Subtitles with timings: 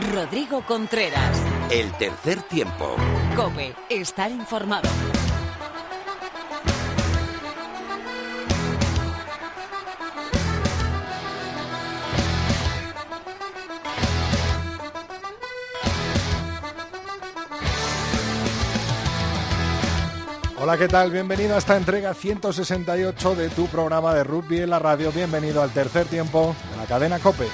[0.00, 1.42] Rodrigo Contreras.
[1.70, 2.96] El tercer tiempo.
[3.34, 4.88] Cope, estar informado.
[20.58, 21.10] Hola, ¿qué tal?
[21.10, 25.10] Bienvenido a esta entrega 168 de tu programa de rugby en la radio.
[25.10, 27.46] Bienvenido al tercer tiempo de la cadena Cope.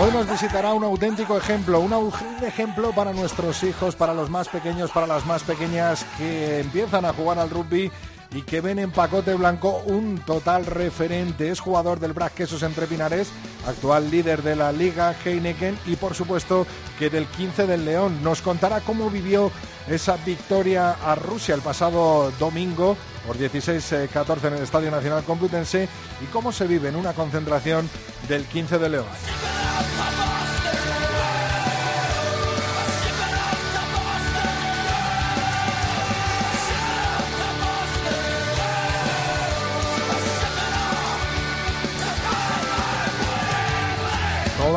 [0.00, 2.12] Hoy nos visitará un auténtico ejemplo, un
[2.44, 7.12] ejemplo para nuestros hijos, para los más pequeños, para las más pequeñas que empiezan a
[7.12, 7.90] jugar al rugby
[8.32, 11.50] y que ven en Pacote Blanco un total referente.
[11.50, 13.30] Es jugador del Brac Quesos Entre Pinares,
[13.66, 16.64] actual líder de la Liga Heineken y por supuesto
[16.96, 18.22] que del 15 del León.
[18.22, 19.50] Nos contará cómo vivió
[19.88, 22.96] esa victoria a Rusia el pasado domingo
[23.26, 25.88] por 16-14 en el Estadio Nacional Complutense
[26.22, 27.90] y cómo se vive en una concentración
[28.28, 29.67] del 15 de León.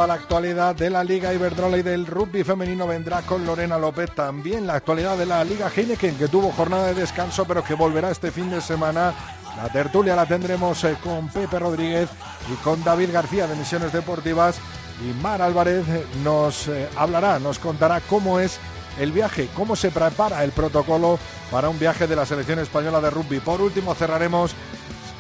[0.07, 4.09] La actualidad de la Liga Iberdrola y del rugby femenino vendrá con Lorena López.
[4.15, 8.09] También la actualidad de la Liga Heineken, que tuvo jornada de descanso, pero que volverá
[8.09, 9.13] este fin de semana.
[9.57, 12.09] La tertulia la tendremos eh, con Pepe Rodríguez
[12.51, 14.57] y con David García de Misiones Deportivas.
[15.01, 18.59] Y Mar Álvarez eh, nos eh, hablará, nos contará cómo es
[18.99, 21.19] el viaje, cómo se prepara el protocolo
[21.51, 23.39] para un viaje de la selección española de rugby.
[23.39, 24.55] Por último, cerraremos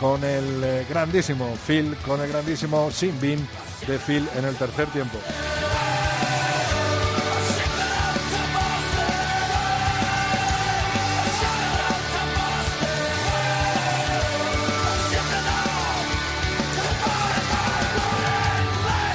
[0.01, 3.47] con el grandísimo Phil, con el grandísimo Simbin
[3.87, 5.19] de Phil en el tercer tiempo.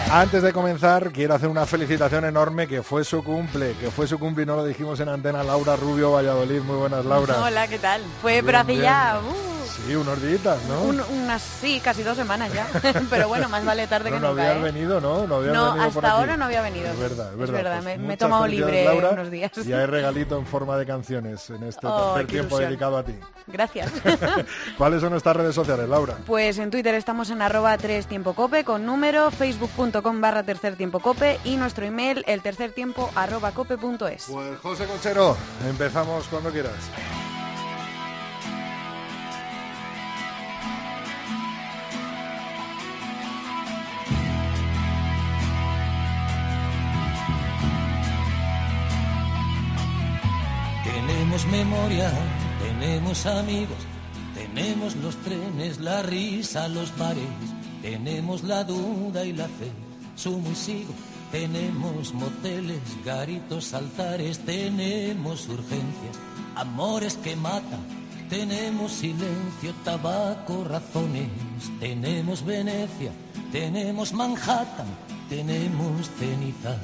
[0.08, 4.20] Antes de comenzar, quiero hacer una felicitación enorme que fue su cumple, que fue su
[4.20, 6.62] cumple y no lo dijimos en antena, Laura Rubio Valladolid.
[6.62, 7.42] Muy buenas, Laura.
[7.42, 8.02] Hola, ¿qué tal?
[8.22, 9.20] Fue, hace ya...
[9.20, 10.82] Uh, Sí, unos días, ¿no?
[10.82, 12.66] unas, sí, casi dos semanas ya.
[13.10, 14.42] Pero bueno, más vale tarde que no nunca.
[14.42, 14.72] No había ¿eh?
[14.72, 15.26] venido, ¿no?
[15.26, 16.88] No, no hasta ahora no había venido.
[16.88, 17.56] Es verdad, es verdad.
[17.56, 17.82] Es verdad.
[17.82, 19.52] Pues me, he tomado libre unos días.
[19.64, 23.14] Y hay regalito en forma de canciones en este oh, tercer tiempo dedicado a ti.
[23.46, 23.92] Gracias.
[24.78, 26.16] ¿Cuáles son nuestras redes sociales, Laura?
[26.26, 31.00] Pues en Twitter estamos en arroba 3 tiempo cope con número, facebook.com barra tercer tiempo
[31.00, 34.26] cope y nuestro email el tercer tiempo arroba cope.es.
[34.30, 35.36] Pues José Conchero,
[35.68, 36.74] empezamos cuando quieras.
[51.26, 52.12] Tenemos memoria,
[52.62, 53.78] tenemos amigos,
[54.32, 57.24] tenemos los trenes, la risa, los bares,
[57.82, 59.72] tenemos la duda y la fe,
[60.14, 60.94] sumo y sigo,
[61.32, 66.16] tenemos moteles, garitos, altares, tenemos urgencias,
[66.54, 67.80] amores que matan,
[68.30, 71.28] tenemos silencio, tabaco, razones,
[71.80, 73.10] tenemos Venecia,
[73.50, 74.86] tenemos Manhattan,
[75.28, 76.78] tenemos cenizas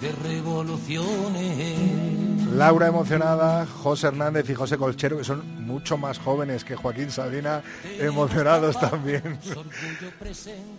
[0.00, 2.34] de revoluciones.
[2.54, 7.62] Laura emocionada, José Hernández y José Colchero, que son mucho más jóvenes que Joaquín Sabina,
[7.98, 9.38] emocionados también.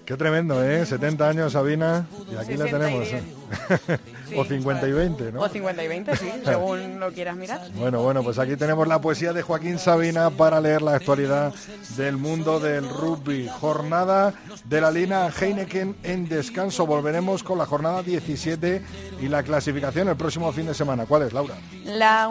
[0.06, 0.86] Qué tremendo, ¿eh?
[0.86, 3.08] 70 años, Sabina, y aquí la tenemos.
[3.08, 3.24] ¿eh?
[4.36, 5.42] o 50 y 20, ¿no?
[5.42, 7.62] O 50 y 20, sí, según lo quieras mirar.
[7.76, 11.54] Bueno, bueno, pues aquí tenemos la poesía de Joaquín Sabina para leer la actualidad
[11.98, 13.48] del mundo del rugby.
[13.48, 14.34] Jornada
[14.66, 16.86] de la Lina Heineken en descanso.
[16.86, 18.82] Volveremos con la jornada 17
[19.22, 21.06] y la clasificación el próximo fin de semana.
[21.06, 21.56] ¿Cuál es, Laura?
[21.86, 22.30] La,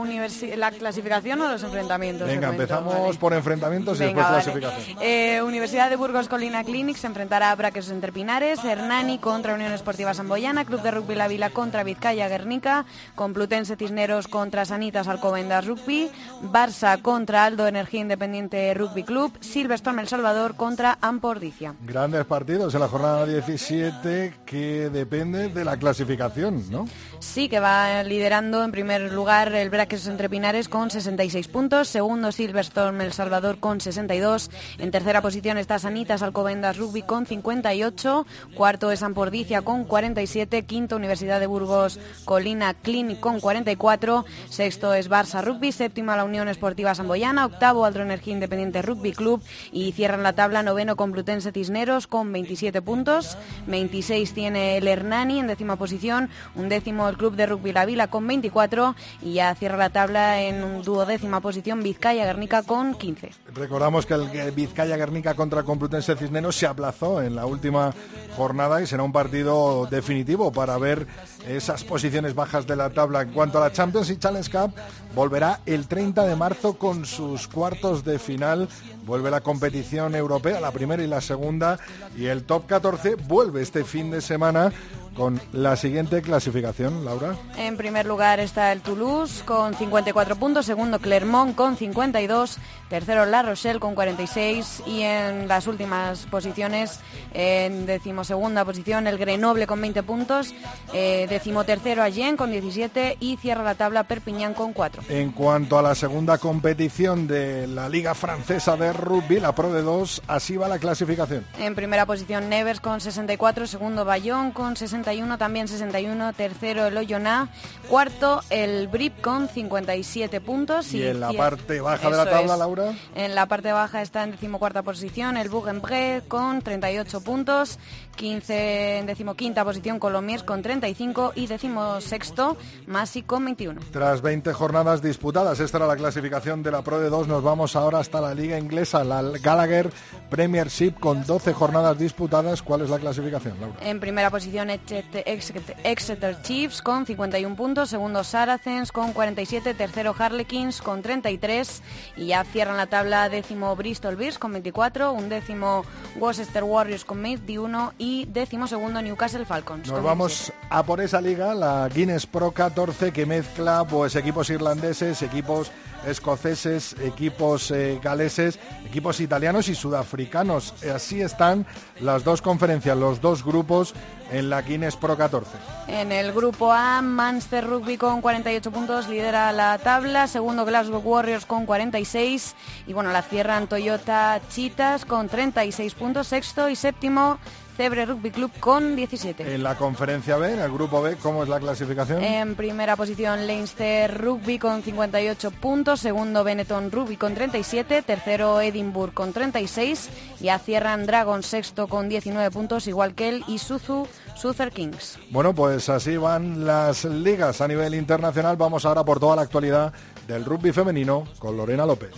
[0.56, 2.26] la clasificación o los enfrentamientos.
[2.26, 4.98] Venga, empezamos por enfrentamientos y después clasificación.
[5.00, 9.72] Eh, Universidad de Burgos Colina Clinic se enfrentará a Braques Entre Pinares, Hernani contra Unión
[9.72, 15.66] Esportiva Samboyana, Club de Rugby La Vila contra Vizcaya Guernica, Complutense Cisneros contra Sanitas Alcobendas
[15.66, 16.10] Rugby,
[16.42, 21.74] Barça contra Aldo Energía Independiente Rugby Club, Silverstone El Salvador contra Ampordicia.
[21.82, 26.86] Grandes partidos en la jornada 17 que depende de la clasificación, ¿no?
[27.24, 33.02] Que va liderando en primer lugar el Braques Entre Pinares con 66 puntos, segundo Silverstone
[33.02, 39.02] El Salvador con 62, en tercera posición está Sanitas Alcobendas Rugby con 58, cuarto es
[39.02, 45.72] Ampordicia con 47, quinto Universidad de Burgos Colina Clinic con 44, sexto es Barça Rugby,
[45.72, 49.42] séptima la Unión Esportiva Samboyana, octavo Aldro Energía Independiente Rugby Club
[49.72, 55.48] y cierran la tabla noveno Complutense Cisneros con 27 puntos, 26 tiene el Hernani en
[55.48, 59.76] décima posición, un décimo el Club de Rugby La Vila con 24 y ya cierra
[59.76, 63.30] la tabla en duodécima posición Vizcaya Guernica con 15.
[63.54, 67.94] Recordamos que el Vizcaya Guernica contra Complutense Cisneros se aplazó en la última
[68.36, 71.06] jornada y será un partido definitivo para ver
[71.48, 73.22] esas posiciones bajas de la tabla.
[73.22, 74.74] En cuanto a la Champions y Challenge Cup,
[75.14, 78.68] volverá el 30 de marzo con sus cuartos de final.
[79.06, 81.78] Vuelve la competición europea, la primera y la segunda,
[82.16, 84.72] y el top 14 vuelve este fin de semana
[85.14, 87.36] con la siguiente clasificación, Laura.
[87.56, 92.58] En primer lugar está el Toulouse con 54 puntos, segundo Clermont con 52,
[92.88, 97.00] tercero La Rochelle con 46 y en las últimas posiciones,
[97.32, 100.54] en decimosegunda posición el Grenoble con 20 puntos,
[100.92, 105.02] eh, decimotercero Allen con 17 y cierra la tabla Perpignan con 4.
[105.08, 109.82] En cuanto a la segunda competición de la Liga Francesa de Rugby, la Pro de
[109.82, 111.46] 2, así va la clasificación.
[111.58, 115.03] En primera posición Nevers con 64, segundo Bayón con 60
[115.38, 117.50] también 61, tercero el Oyonnax,
[117.88, 120.92] cuarto el Brip con 57 puntos.
[120.94, 122.94] ¿Y, en la parte baja de la tabla, Laura?
[123.14, 127.78] En la parte baja está en decimocuarta posición el Bougainville con 38 puntos,
[128.14, 132.56] 15 en decimoquinta posición Colomiers con 35 y decimosexto
[132.86, 133.80] Masi con 21.
[133.90, 137.76] Tras 20 jornadas disputadas, esta era la clasificación de la Pro de 2, nos vamos
[137.76, 139.90] ahora hasta la Liga Inglesa, la Gallagher
[140.30, 142.62] Premiership con 12 jornadas disputadas.
[142.62, 143.76] ¿Cuál es la clasificación, Laura?
[143.80, 151.02] En primera posición Exeter Chiefs con 51 puntos, segundo Saracens con 47, tercero Harlequins con
[151.02, 151.82] 33
[152.16, 155.84] y ya cierran la tabla décimo Bristol Bears con 24, un décimo
[156.16, 159.88] Worcester Warriors con 21 y décimo segundo Newcastle Falcons.
[159.88, 165.22] Nos vamos a por esa liga, la Guinness Pro 14 que mezcla pues equipos irlandeses,
[165.22, 165.70] equipos
[166.06, 170.74] escoceses, equipos eh, galeses, equipos italianos y sudafricanos.
[170.94, 171.66] Así están
[172.00, 173.94] las dos conferencias, los dos grupos
[174.30, 175.50] en la Guinness Pro 14.
[175.88, 181.46] En el grupo A, Manchester Rugby con 48 puntos lidera la tabla, segundo Glasgow Warriors
[181.46, 182.54] con 46
[182.86, 187.38] y bueno, la cierran Toyota Chitas con 36 puntos, sexto y séptimo
[187.76, 189.54] Cebre Rugby Club con 17.
[189.54, 192.22] En la conferencia B, en el grupo B, ¿cómo es la clasificación?
[192.22, 199.12] En primera posición Leinster Rugby con 58 puntos, segundo Benetton Rugby con 37, tercero Edinburgh
[199.12, 200.08] con 36
[200.40, 204.06] y a cierran Dragon sexto con 19 puntos, igual que el Isuzu
[204.36, 205.18] Suther Kings.
[205.30, 208.56] Bueno, pues así van las ligas a nivel internacional.
[208.56, 209.92] Vamos ahora por toda la actualidad
[210.28, 212.10] del rugby femenino con Lorena López.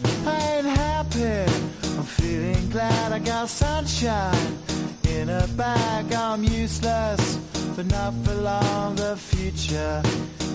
[5.21, 6.13] In a bag.
[6.13, 7.39] I'm useless,
[7.77, 8.97] but not for long.
[8.97, 10.03] The future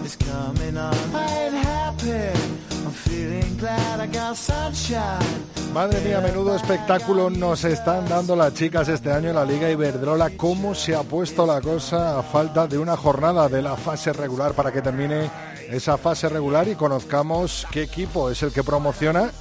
[0.06, 0.96] is coming on.
[1.14, 2.40] I ain't happy.
[2.86, 5.42] I'm feeling glad I got sunshine.
[5.74, 10.32] Madre mía, menudo espectáculo nos están dando las chicas este año en la Liga Iberdrola.
[10.36, 14.54] ¿Cómo se ha puesto la cosa a falta de una jornada de la fase regular
[14.54, 15.32] para que termine
[15.70, 19.32] esa fase regular y conozcamos qué equipo es el que promociona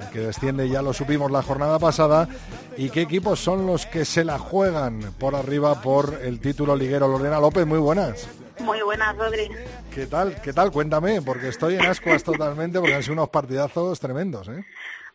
[0.00, 2.28] el que desciende ya lo supimos la jornada pasada,
[2.76, 7.08] y qué equipos son los que se la juegan por arriba por el título liguero.
[7.08, 8.28] Lorena López, muy buenas.
[8.60, 9.48] Muy buenas, Rodri.
[9.94, 10.40] ¿Qué tal?
[10.42, 10.70] ¿Qué tal?
[10.70, 14.64] Cuéntame, porque estoy en ascuas totalmente, porque han sido unos partidazos tremendos, ¿eh?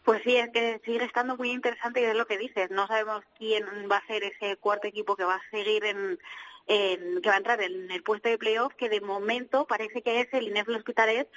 [0.03, 2.69] Pues sí, es que sigue estando muy interesante y es lo que dices.
[2.71, 6.19] No sabemos quién va a ser ese cuarto equipo que va a seguir en,
[6.65, 10.27] que va a entrar en el puesto de playoff, que de momento parece que es
[10.33, 11.29] el Inés Hospitalet,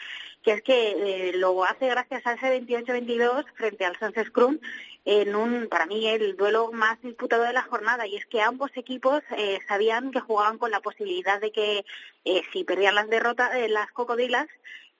[0.42, 4.58] que es que eh, lo hace gracias a ese 28-22 frente al Sunset Scrum,
[5.04, 8.70] en un, para mí, el duelo más disputado de la jornada, y es que ambos
[8.76, 11.84] equipos eh, sabían que jugaban con la posibilidad de que
[12.24, 14.46] eh, si perdían las derrotas, las cocodrilas,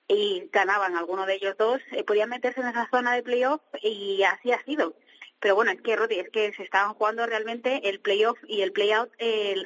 [0.09, 4.53] y ganaban alguno de ellos dos, podían meterse en esa zona de playoff y así
[4.53, 4.95] ha sido.
[5.41, 8.73] Pero bueno, es que, Rodi, es que se estaban jugando realmente el playoff y el
[8.73, 9.11] playout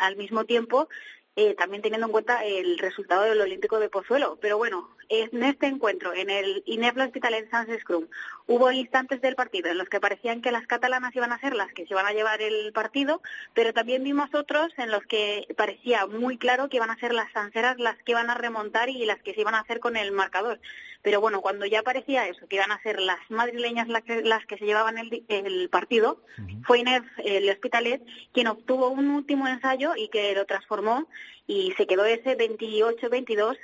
[0.00, 0.88] al mismo tiempo,
[1.36, 4.38] eh, también teniendo en cuenta el resultado del Olímpico de Pozuelo.
[4.40, 8.06] Pero bueno, en este encuentro, en el Inefla Hospital en Sans Scrum,
[8.46, 11.72] hubo instantes del partido en los que parecían que las catalanas iban a ser las
[11.72, 13.20] que se iban a llevar el partido,
[13.52, 17.30] pero también vimos otros en los que parecía muy claro que iban a ser las
[17.32, 20.12] sanseras las que iban a remontar y las que se iban a hacer con el
[20.12, 20.60] marcador.
[21.02, 24.46] Pero bueno, cuando ya parecía eso, que iban a ser las madrileñas las que, las
[24.46, 26.22] que se llevaban el, partido,
[26.64, 28.00] fue Inés el Hospitalet
[28.32, 31.08] quien obtuvo un último ensayo y que lo transformó
[31.48, 33.56] y se quedó ese 28-22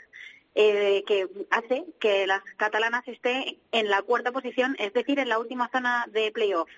[0.58, 5.38] eh, que hace que las catalanas estén en la cuarta posición, es decir, en la
[5.38, 6.70] última zona de playoff.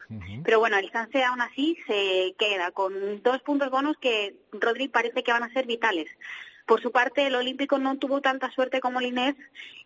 [0.42, 5.22] Pero bueno, el Sanse aún así se queda con dos puntos bonos que Rodri parece
[5.22, 6.08] que van a ser vitales.
[6.66, 9.36] Por su parte, el Olímpico no tuvo tanta suerte como el Inés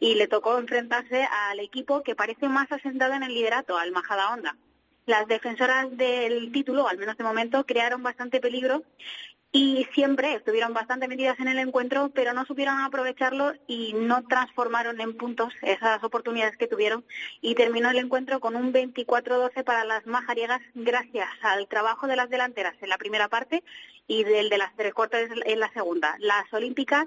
[0.01, 4.33] y le tocó enfrentarse al equipo que parece más asentado en el liderato, al Majada
[4.33, 4.57] Honda.
[5.05, 8.85] Las defensoras del título, al menos de momento, crearon bastante peligro
[9.55, 14.99] y siempre estuvieron bastante metidas en el encuentro, pero no supieron aprovecharlo y no transformaron
[15.03, 17.05] en puntos esas oportunidades que tuvieron
[17.43, 22.31] y terminó el encuentro con un 24-12 para las majariegas gracias al trabajo de las
[22.31, 23.63] delanteras en la primera parte
[24.07, 26.17] y del de las tres cuartas en la segunda.
[26.19, 27.05] Las olímpicas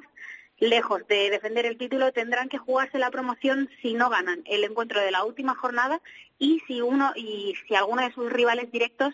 [0.60, 5.02] lejos de defender el título, tendrán que jugarse la promoción si no ganan el encuentro
[5.02, 6.02] de la última jornada
[6.40, 9.14] y si uno y si alguno de sus rivales directos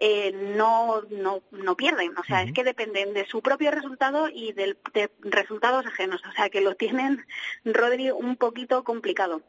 [0.00, 2.16] eh, no, no, no pierden.
[2.16, 4.76] O sea, es que dependen de su propio resultado y de
[5.20, 6.22] resultados ajenos.
[6.28, 7.24] O sea, que lo tienen,
[7.64, 9.42] Rodri, un poquito complicado.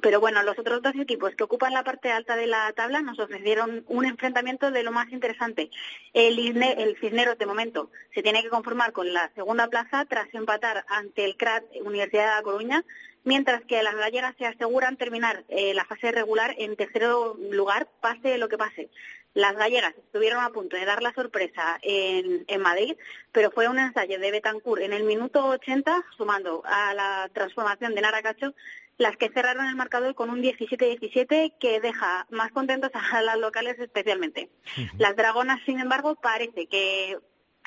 [0.00, 3.18] Pero bueno, los otros dos equipos que ocupan la parte alta de la tabla nos
[3.18, 5.70] ofrecieron un enfrentamiento de lo más interesante.
[6.12, 10.84] El, el Cisneros, de momento, se tiene que conformar con la segunda plaza tras empatar
[10.88, 12.84] ante el CRAT Universidad de La Coruña
[13.24, 18.38] mientras que las gallegas se aseguran terminar eh, la fase regular en tercero lugar, pase
[18.38, 18.88] lo que pase.
[19.34, 22.96] Las gallegas estuvieron a punto de dar la sorpresa en, en Madrid,
[23.32, 28.00] pero fue un ensayo de Betancourt en el minuto 80, sumando a la transformación de
[28.00, 28.54] Naracacho,
[28.98, 33.78] las que cerraron el marcador con un 17-17 que deja más contentos a las locales
[33.78, 34.50] especialmente.
[34.98, 37.18] Las dragonas, sin embargo, parece que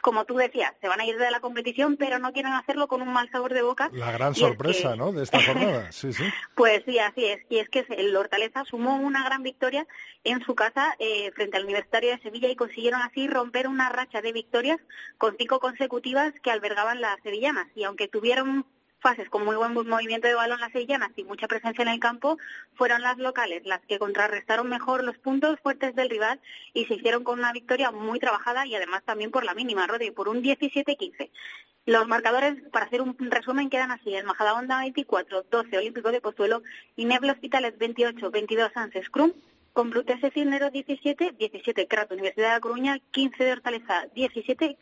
[0.03, 3.01] como tú decías, se van a ir de la competición, pero no quieren hacerlo con
[3.01, 3.89] un mal sabor de boca.
[3.93, 5.89] La gran sorpresa, ¿no?, de esta jornada.
[5.93, 6.25] Sí, sí.
[6.55, 7.39] Pues sí, así es.
[7.49, 9.87] Y es que el Hortaleza sumó una gran victoria
[10.25, 14.21] en su casa eh, frente al Universitario de Sevilla y consiguieron así romper una racha
[14.21, 14.79] de victorias
[15.17, 17.67] con cinco consecutivas que albergaban las sevillanas.
[17.73, 18.65] Y aunque tuvieron
[19.03, 22.37] fases con muy buen movimiento de balón las sevillanas y mucha presencia en el campo,
[22.73, 26.39] fueron las locales las que contrarrestaron mejor los puntos fuertes del rival
[26.73, 30.11] y se hicieron con una victoria muy trabajada y además también por la mínima, Rodri,
[30.11, 31.29] por un 17-15.
[31.85, 34.15] Los marcadores, para hacer un resumen, quedan así.
[34.15, 36.63] El Majadahonda 24, 12 Olímpico de Pozuelo
[36.95, 39.33] y Neblo Hospitales 28, 22 Sánchez Crum
[39.73, 44.77] Complutense Cisneros 17, 17 Crat Universidad de La Coruña, 15 de Hortaleza, 17,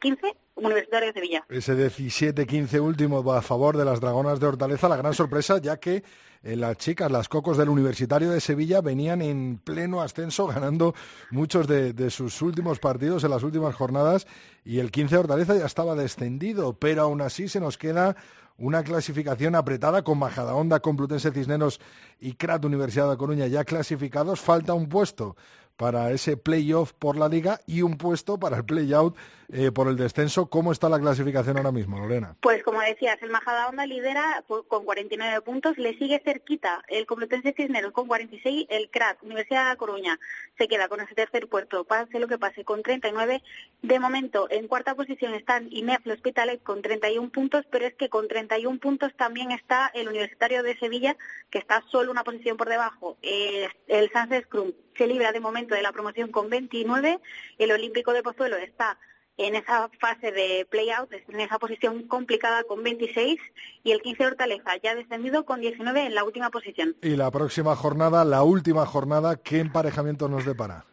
[0.00, 1.44] 15 Universitario de Sevilla.
[1.48, 6.02] Ese 17-15 último a favor de las Dragonas de Hortaleza, la gran sorpresa, ya que
[6.42, 10.94] eh, las chicas, las cocos del Universitario de Sevilla, venían en pleno ascenso, ganando
[11.30, 14.26] muchos de, de, sus últimos partidos en las últimas jornadas,
[14.64, 18.16] y el 15 de Hortaleza ya estaba descendido, pero aún así se nos queda
[18.58, 21.80] una clasificación apretada con Majadahonda, Complutense Cisneros
[22.20, 24.40] y CRAT Universidad de Coruña ya clasificados.
[24.40, 25.36] Falta un puesto
[25.76, 29.16] para ese playoff por la liga y un puesto para el playout
[29.52, 30.46] eh, por el descenso.
[30.46, 32.34] ¿Cómo está la clasificación ahora mismo, Lorena?
[32.40, 37.92] Pues como decías, el Majadahonda lidera con 49 puntos, le sigue cerquita el Complutense Cisneros
[37.92, 40.18] con 46, el CRAT, Universidad de Coruña,
[40.56, 43.42] se queda con ese tercer puesto, pase lo que pase, con 39.
[43.82, 48.28] De momento, en cuarta posición están INEF Hospitalet con 31 puntos, pero es que con
[48.28, 51.14] 31 puntos también está el Universitario de Sevilla,
[51.50, 53.18] que está solo una posición por debajo.
[53.20, 57.18] el Sánchez Crum se libra de momento de la promoción con 29,
[57.58, 58.98] el Olímpico de Pozuelo está
[59.36, 63.40] en esa fase de play-out, en esa posición complicada con 26
[63.82, 66.96] y el 15 Hortaleza ya descendido con 19 en la última posición.
[67.02, 70.84] Y la próxima jornada, la última jornada, ¿qué emparejamiento nos depara?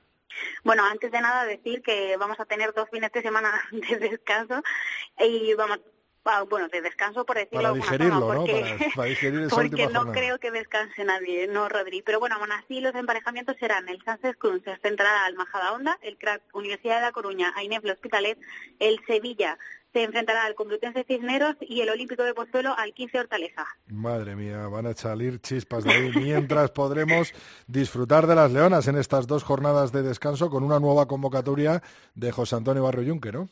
[0.64, 4.62] Bueno, antes de nada decir que vamos a tener dos fines de semana de descanso
[5.20, 5.80] y vamos
[6.50, 8.92] bueno, de descanso por decirlo para digerirlo, forma, porque, ¿no?
[8.96, 12.02] Para, digerir esa porque no creo que descanse nadie, no Rodri.
[12.02, 16.18] Pero bueno, aún así los emparejamientos serán el Sánchez Cruz se enfrentará al Majadahonda, el
[16.18, 18.38] Crack Universidad de La Coruña a Inefle Hospitalet,
[18.80, 19.58] el Sevilla
[19.94, 23.66] se enfrentará al Complutense Cisneros y el Olímpico de Pozuelo al 15 Hortaleza.
[23.88, 27.34] Madre mía, van a salir chispas de ahí mientras podremos
[27.68, 31.82] disfrutar de las leonas en estas dos jornadas de descanso con una nueva convocatoria
[32.14, 33.50] de José Antonio Barrio Yunque, ¿no?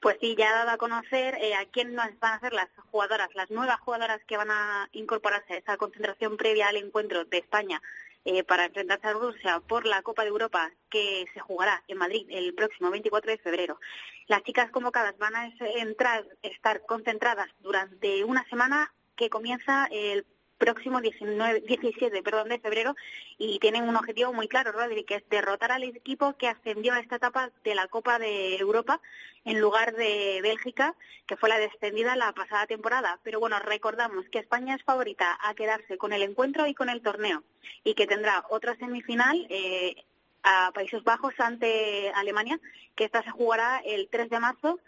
[0.00, 3.28] Pues sí, ya ha dado a conocer eh, a quién van a ser las jugadoras,
[3.34, 7.80] las nuevas jugadoras que van a incorporarse a esa concentración previa al encuentro de España
[8.24, 12.26] eh, para enfrentarse a Rusia por la Copa de Europa que se jugará en Madrid
[12.30, 13.80] el próximo 24 de febrero.
[14.26, 20.26] Las chicas convocadas van a entrar, estar concentradas durante una semana que comienza el
[20.58, 22.94] próximo 19, 17 perdón, de febrero
[23.38, 27.00] y tienen un objetivo muy claro, Rodri, que es derrotar al equipo que ascendió a
[27.00, 29.00] esta etapa de la Copa de Europa
[29.44, 30.94] en lugar de Bélgica,
[31.26, 33.18] que fue la descendida la pasada temporada.
[33.22, 37.00] Pero bueno, recordamos que España es favorita a quedarse con el encuentro y con el
[37.00, 37.42] torneo
[37.84, 40.04] y que tendrá otra semifinal eh,
[40.42, 42.60] a Países Bajos ante Alemania,
[42.94, 44.80] que esta se jugará el 3 de marzo.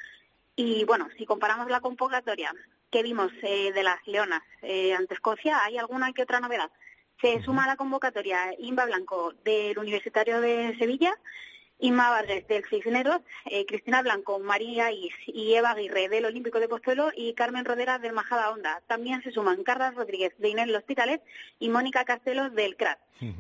[0.57, 2.53] Y bueno, si comparamos la convocatoria
[2.91, 6.71] que vimos eh, de las Leonas eh, ante Escocia, ¿hay alguna que otra novedad?
[7.21, 11.15] Se suma a la convocatoria Imba Blanco del Universitario de Sevilla,
[11.81, 16.69] Inma Vargas del Cisneros, eh, Cristina Blanco, María Is y Eva Aguirre del Olímpico de
[16.69, 18.83] Pozuelo y Carmen Rodera del Majada Honda.
[18.87, 21.21] También se suman Carlas Rodríguez de Inés Hospitales
[21.59, 22.99] y Mónica Castelo del CRAT.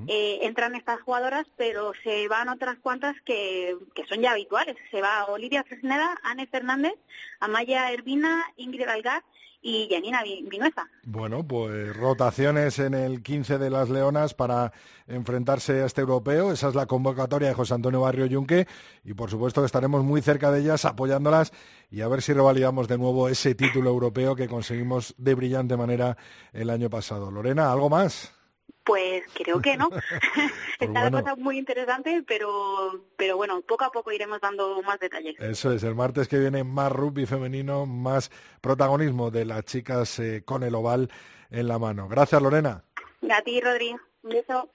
[0.08, 4.76] Eh, entran estas jugadoras, pero se van otras cuantas que, que son ya habituales.
[4.90, 6.94] Se va Olivia Fresneda, Anne Fernández,
[7.38, 9.22] Amaya Ervina, Ingrid Algar
[9.62, 10.88] y Janina Vinuesa.
[11.04, 14.72] Bueno, pues rotaciones en el 15 de las Leonas para
[15.06, 16.52] enfrentarse a este europeo.
[16.52, 18.66] Esa es la convocatoria de José Antonio Barrio Yunque
[19.04, 21.52] y por supuesto estaremos muy cerca de ellas apoyándolas
[21.90, 26.16] y a ver si revalidamos de nuevo ese título europeo que conseguimos de brillante manera
[26.52, 27.30] el año pasado.
[27.30, 28.39] Lorena, ¿algo más?
[28.84, 29.90] Pues creo que no.
[30.80, 35.36] Está la cosa muy interesante, pero, pero bueno, poco a poco iremos dando más detalles.
[35.38, 40.42] Eso es, el martes que viene más rugby femenino, más protagonismo de las chicas eh,
[40.44, 41.10] con el oval
[41.50, 42.08] en la mano.
[42.08, 42.84] Gracias, Lorena.
[43.30, 43.94] A ti, Rodri.
[44.22, 44.70] Un beso.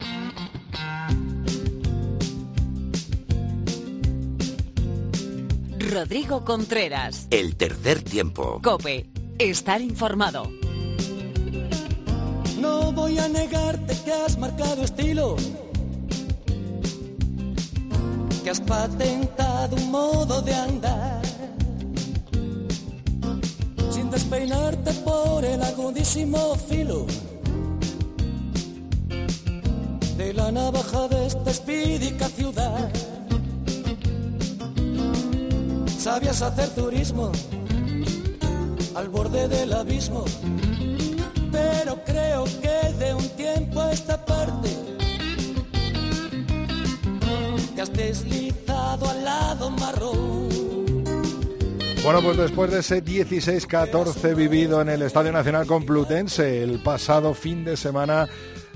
[5.91, 7.27] Rodrigo Contreras.
[7.31, 8.59] El tercer tiempo.
[8.63, 9.05] Cope.
[9.38, 10.50] Estar informado.
[12.65, 15.36] No voy a negarte que has marcado estilo,
[18.43, 21.22] que has patentado un modo de andar,
[23.91, 27.05] sin despeinarte por el agudísimo filo
[30.17, 32.89] de la navaja de esta espídica ciudad.
[36.00, 37.31] Sabías hacer turismo
[38.95, 40.25] al borde del abismo
[41.55, 44.69] pero creo que de un tiempo a esta parte
[47.74, 50.50] te has deslizado al lado marrón.
[52.03, 57.63] Bueno, pues después de ese 16-14 vivido en el Estadio Nacional Complutense el pasado fin
[57.63, 58.27] de semana,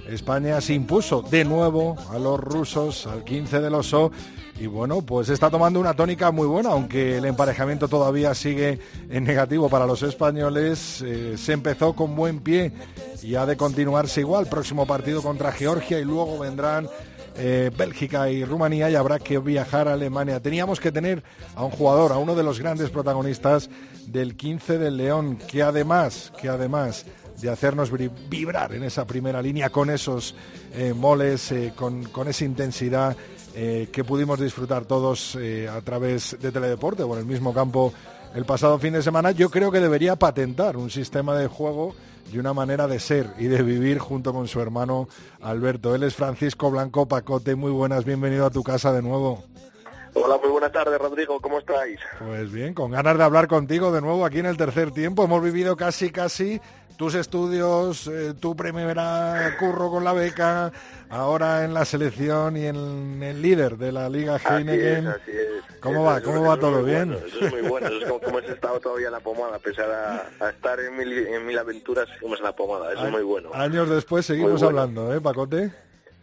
[0.08, 4.12] España se impuso de nuevo a los rusos al 15 del oso
[4.60, 9.24] y bueno, pues está tomando una tónica muy buena, aunque el emparejamiento todavía sigue en
[9.24, 11.02] negativo para los españoles.
[11.02, 12.74] Eh, se empezó con buen pie
[13.24, 14.48] y ha de continuarse igual.
[14.48, 16.90] Próximo partido contra Georgia y luego vendrán
[17.38, 20.42] eh, Bélgica y Rumanía y habrá que viajar a Alemania.
[20.42, 21.24] Teníamos que tener
[21.56, 23.70] a un jugador, a uno de los grandes protagonistas
[24.08, 27.06] del 15 del León, que además, que además
[27.40, 27.92] de hacernos
[28.30, 30.36] vibrar en esa primera línea con esos
[30.74, 33.16] eh, moles, con, con esa intensidad
[33.56, 37.94] eh, que pudimos disfrutar todos eh, a través de Teledeporte o en el mismo campo
[38.36, 41.96] el pasado fin de semana, yo creo que debería patentar un sistema de juego
[42.32, 45.08] y una manera de ser y de vivir junto con su hermano
[45.42, 45.96] Alberto.
[45.96, 47.56] Él es Francisco Blanco Pacote.
[47.56, 49.44] Muy buenas, bienvenido a tu casa de nuevo.
[50.14, 51.40] Hola, muy buenas tardes, Rodrigo.
[51.40, 52.00] ¿Cómo estáis?
[52.20, 55.24] Pues bien, con ganas de hablar contigo de nuevo aquí en el tercer tiempo.
[55.24, 56.60] Hemos vivido casi, casi
[56.98, 60.72] tus estudios, eh, tu primera curro con la beca,
[61.10, 65.08] ahora en la selección y en el líder de la Liga Heineken.
[65.08, 66.20] Así es, ¿Cómo va?
[66.22, 66.84] ¿Cómo va todo?
[66.84, 67.14] ¿Bien?
[67.14, 67.88] eso es muy bueno.
[67.88, 69.90] Eso es como, como has estado todavía en la pomada, a pesar
[70.42, 72.92] a, estar en mil, en mil aventuras, seguimos en la pomada.
[72.92, 73.52] Eso es muy bueno.
[73.54, 75.72] Años después seguimos hablando, ¿eh, Pacote?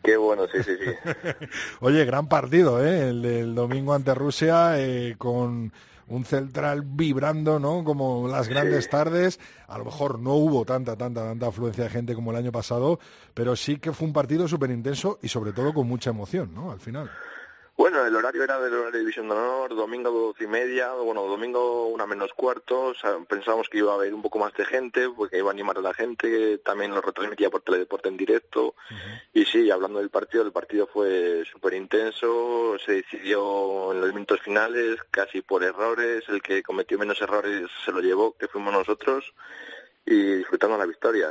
[0.06, 1.10] Qué bueno, sí, sí, sí.
[1.80, 3.10] Oye, gran partido, ¿eh?
[3.10, 5.72] El del domingo ante Rusia eh, con
[6.08, 7.82] un central vibrando, ¿no?
[7.82, 9.40] Como las grandes tardes.
[9.66, 13.00] A lo mejor no hubo tanta, tanta, tanta afluencia de gente como el año pasado,
[13.34, 16.70] pero sí que fue un partido súper intenso y sobre todo con mucha emoción, ¿no?
[16.70, 17.10] Al final.
[17.76, 21.24] Bueno, el horario era del horario de División de Honor, domingo doce y media, bueno,
[21.24, 22.94] domingo una menos cuarto,
[23.28, 25.82] pensábamos que iba a haber un poco más de gente, porque iba a animar a
[25.82, 28.76] la gente, también lo retransmitía por Teledeporte en directo,
[29.34, 34.40] y sí, hablando del partido, el partido fue súper intenso, se decidió en los minutos
[34.40, 39.34] finales, casi por errores, el que cometió menos errores se lo llevó, que fuimos nosotros,
[40.06, 41.28] y disfrutando la victoria.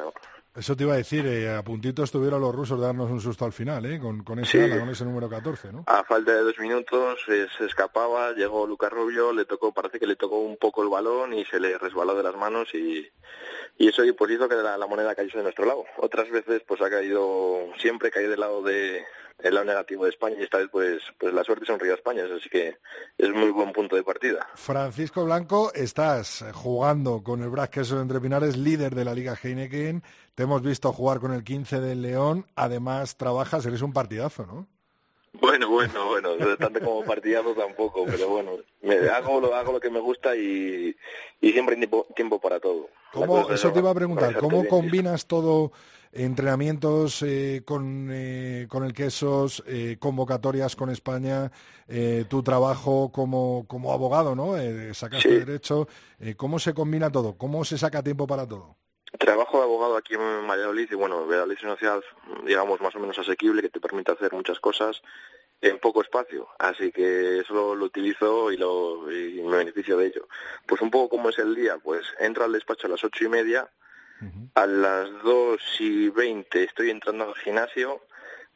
[0.55, 3.43] Eso te iba a decir, eh, a puntito estuvieron los rusos de darnos un susto
[3.43, 3.99] al final, ¿eh?
[3.99, 5.83] con, con ese ala, con ese número 14, ¿no?
[5.87, 10.07] A falta de dos minutos eh, se escapaba, llegó Lucas Rubio, le tocó, parece que
[10.07, 13.05] le tocó un poco el balón y se le resbaló de las manos y,
[13.77, 15.83] y eso pues hizo que la, moneda cayese de nuestro lado.
[15.97, 19.03] Otras veces pues ha caído, siempre cae del lado de,
[19.39, 22.23] el lado negativo de España y esta vez pues, pues la suerte sonríe a España,
[22.33, 22.77] así que
[23.17, 24.47] es muy buen punto de partida.
[24.55, 30.01] Francisco Blanco, estás jugando con el Queso de Entre Pinares, líder de la Liga Heineken,
[30.35, 34.67] te hemos visto jugar con el 15 del León, además trabajas, eres un partidazo, ¿no?
[35.33, 39.89] Bueno, bueno, bueno, tanto como partidazo tampoco, pero bueno, me, hago, lo, hago lo que
[39.89, 40.95] me gusta y,
[41.41, 42.89] y siempre hay tiempo, para todo.
[43.11, 45.71] ¿Cómo, eso te iba a preguntar, ¿cómo combinas todo
[46.15, 51.51] entrenamientos eh, con, eh, con el Quesos, eh, convocatorias con España,
[52.29, 54.53] tu trabajo como, como abogado, ¿no?
[54.93, 55.87] sacaste derecho.
[56.35, 57.37] ¿Cómo se combina todo?
[57.37, 58.75] ¿Cómo se saca tiempo para todo?
[59.19, 62.01] Trabajo de abogado aquí en Valladolid y bueno, Valladolid es una ciudad,
[62.45, 65.01] digamos, más o menos asequible que te permite hacer muchas cosas
[65.61, 70.27] en poco espacio, así que eso lo, utilizo y, lo, y me beneficio de ello.
[70.65, 73.29] Pues un poco como es el día, pues entro al despacho a las ocho y
[73.29, 73.69] media,
[74.53, 78.01] a las dos y veinte estoy entrando al gimnasio,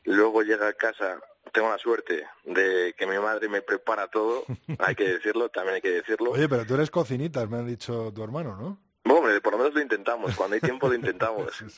[0.05, 1.19] luego llega a casa,
[1.51, 4.45] tengo la suerte de que mi madre me prepara todo,
[4.79, 6.31] hay que decirlo, también hay que decirlo.
[6.31, 8.88] Oye, pero tú eres cocinita, me ha dicho tu hermano, ¿no?
[9.03, 11.63] Bueno, por lo menos lo intentamos, cuando hay tiempo lo intentamos.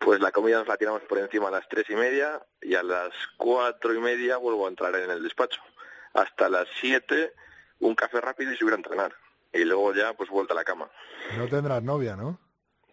[0.00, 2.82] Pues la comida nos la tiramos por encima a las tres y media y a
[2.82, 5.60] las cuatro y media vuelvo a entrar en el despacho.
[6.14, 7.34] Hasta las siete
[7.80, 9.14] un café rápido y subir a entrenar.
[9.52, 10.90] Y luego ya pues vuelta a la cama.
[11.36, 12.38] No tendrás novia, ¿no?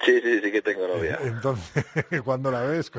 [0.04, 1.20] Sí, sí, sí que tengo novia.
[1.22, 1.84] Entonces,
[2.24, 2.92] ¿cuándo la ves?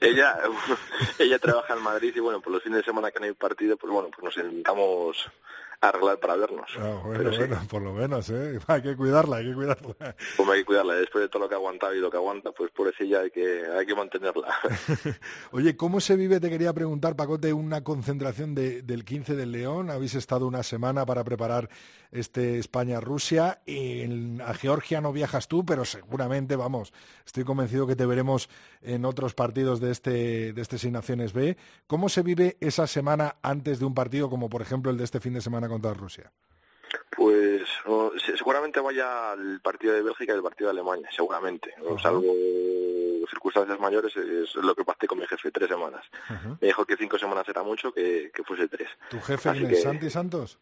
[0.00, 0.38] ella
[1.18, 3.76] ella trabaja en Madrid y bueno, por los fines de semana que no hay partido,
[3.76, 5.30] pues bueno, pues nos sentamos
[5.80, 6.70] arreglar para vernos.
[6.78, 8.58] Ah, bueno, bueno, por lo menos, ¿eh?
[8.66, 9.94] Hay que cuidarla, hay que cuidarla.
[10.36, 10.94] Pues hay que cuidarla.
[10.94, 13.20] Después de todo lo que ha aguantado y lo que aguanta, pues por eso ya
[13.20, 14.48] hay que, hay que mantenerla.
[15.52, 19.90] Oye, ¿cómo se vive, te quería preguntar, Pacote, una concentración de, del 15 del León?
[19.90, 21.68] Habéis estado una semana para preparar
[22.10, 23.60] este España-Rusia.
[24.44, 26.92] A Georgia no viajas tú, pero seguramente, vamos,
[27.24, 28.48] estoy convencido que te veremos
[28.82, 31.56] en otros partidos de este, de este Seis Naciones B.
[31.86, 35.20] ¿Cómo se vive esa semana antes de un partido como, por ejemplo, el de este
[35.20, 36.30] fin de semana contra Rusia?
[37.10, 37.62] Pues
[38.36, 41.74] seguramente vaya al partido de Bélgica y al partido de Alemania, seguramente.
[42.02, 42.22] Salvo
[43.28, 46.04] circunstancias mayores, es lo que pasé con mi jefe, tres semanas.
[46.60, 48.88] Me dijo que cinco semanas era mucho, que, que fuese tres.
[49.10, 50.58] ¿Tu jefe es Santi Santos?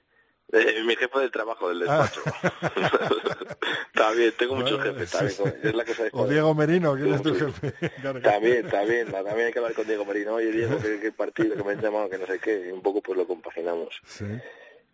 [0.52, 2.02] Eh, mi jefe del trabajo, del ah.
[2.02, 2.22] despacho.
[3.94, 5.60] también, tengo muchos jefes, también.
[5.62, 7.72] Es la cosa de o Diego Merino, ¿quién es tu jefe?
[8.22, 10.34] también, también, también hay que hablar con Diego Merino.
[10.34, 12.68] Oye, Diego, ¿qué, partido que me han llamado, que no sé qué.
[12.68, 14.00] Y un poco pues lo compaginamos.
[14.06, 14.24] Sí.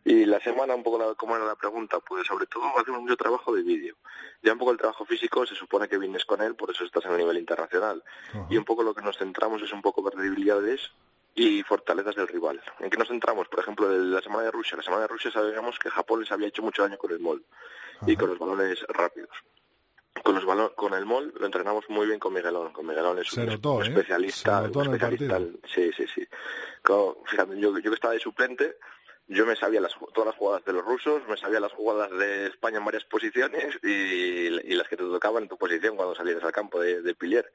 [0.05, 3.17] Y la semana, un poco la, como era la pregunta, pues sobre todo hacemos mucho
[3.17, 3.97] trabajo de vídeo.
[4.43, 7.05] Ya un poco el trabajo físico se supone que vienes con él, por eso estás
[7.05, 8.03] en el nivel internacional.
[8.49, 10.91] Y un poco lo que nos centramos es un poco ver debilidades
[11.35, 12.61] y fortalezas del rival.
[12.81, 13.49] ¿En qué nos centramos?
[13.49, 14.77] Por ejemplo, la semana de Rusia.
[14.77, 17.43] La semana de Rusia sabíamos que Japón les había hecho mucho daño con el MOL
[18.07, 19.31] y con los balones rápidos.
[20.23, 22.73] Con, los con el MOL lo entrenamos muy bien con Miguelón.
[22.73, 23.59] Con Miguelón es un, ¿eh?
[23.83, 24.67] especialista.
[24.67, 26.29] especialista sí, sí, sí.
[27.25, 28.77] fíjate, yo, yo que estaba de suplente,
[29.33, 32.47] yo me sabía las, todas las jugadas de los rusos, me sabía las jugadas de
[32.47, 36.53] España en varias posiciones y, las que te tocaban en tu posición cuando salieras al
[36.53, 37.53] campo de, de Pilier.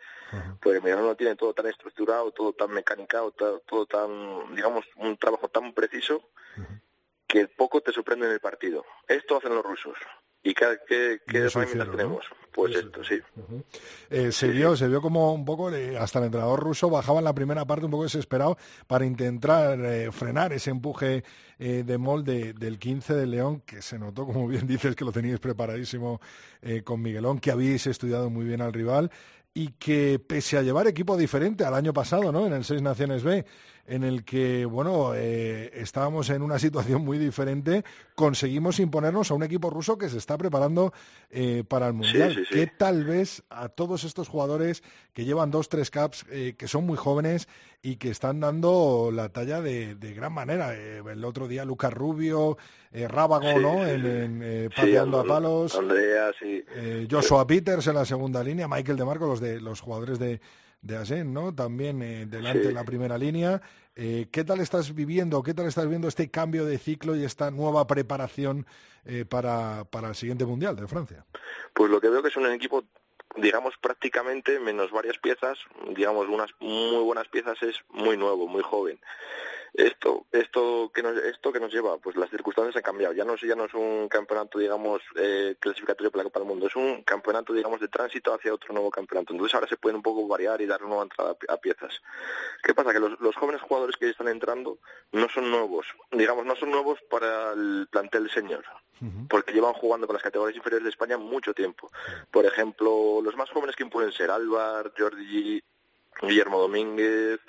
[0.61, 5.49] Pues mira, no tiene todo tan estructurado, todo tan mecanicado, todo, tan, digamos, un trabajo
[5.49, 6.29] tan preciso
[7.27, 8.85] que poco te sorprende en el partido.
[9.07, 9.97] Esto hacen los rusos.
[10.43, 12.25] ¿Y qué, qué, herramientas tenemos?
[12.57, 13.19] Pues esto, sí.
[14.09, 15.69] Eh, se vio, se vio como un poco,
[15.99, 20.11] hasta el entrenador ruso bajaba en la primera parte un poco desesperado para intentar eh,
[20.11, 21.23] frenar ese empuje
[21.59, 25.11] eh, de molde del 15 de León, que se notó, como bien dices, que lo
[25.11, 26.19] teníais preparadísimo
[26.83, 29.11] con Miguelón, que habíais estudiado muy bien al rival
[29.57, 32.45] y que pese a llevar equipo diferente al año pasado, ¿no?
[32.45, 33.43] En el Seis Naciones B,
[33.87, 39.43] en el que, bueno, eh, estábamos en una situación muy diferente, conseguimos imponernos a un
[39.43, 40.93] equipo ruso que se está preparando
[41.29, 42.45] eh, para el Mundial.
[42.51, 46.85] Que tal vez a todos estos jugadores que llevan dos, tres caps, eh, que son
[46.85, 47.47] muy jóvenes
[47.81, 50.75] y que están dando la talla de, gran manera.
[50.75, 52.57] el otro día Lucas Rubio,
[52.91, 53.87] Rábago, ¿no?
[53.87, 55.75] En, pateando a palos.
[55.75, 56.31] Andrea,
[57.09, 60.41] Joshua Peters en la segunda línea, Michael de Marco, los, de, los jugadores de
[60.81, 61.53] de Asen, ¿no?
[61.53, 63.61] También eh, delante de la primera línea.
[63.95, 67.49] Eh, ¿Qué tal estás viviendo, qué tal estás viendo este cambio de ciclo y esta
[67.51, 68.67] nueva preparación
[69.05, 71.25] eh, para, para el siguiente Mundial de Francia?
[71.73, 72.83] Pues lo que veo que es un equipo
[73.35, 75.59] digamos prácticamente menos varias piezas,
[75.95, 78.99] digamos unas muy buenas piezas es muy nuevo, muy joven.
[79.77, 83.13] Esto, esto que nos, esto que nos lleva, pues las circunstancias han cambiado.
[83.13, 86.65] Ya no, ya no es un campeonato, digamos, eh, clasificatorio para la Copa del Mundo,
[86.65, 89.33] es un campeonato, digamos, de tránsito hacia otro nuevo campeonato.
[89.33, 92.01] Entonces ahora se pueden un poco variar y dar una nueva entrada a, piezas.
[92.63, 92.91] ¿Qué pasa?
[92.91, 94.79] Que los, jóvenes jugadores que están entrando
[95.11, 98.65] no son nuevos, digamos, no son nuevos para el plantel señor,
[99.29, 101.91] porque llevan jugando con las categorías inferiores de España mucho tiempo.
[102.31, 105.61] Por ejemplo, los más jóvenes que pueden ser Álvar, Jordi,
[106.23, 107.39] Guillermo Domínguez,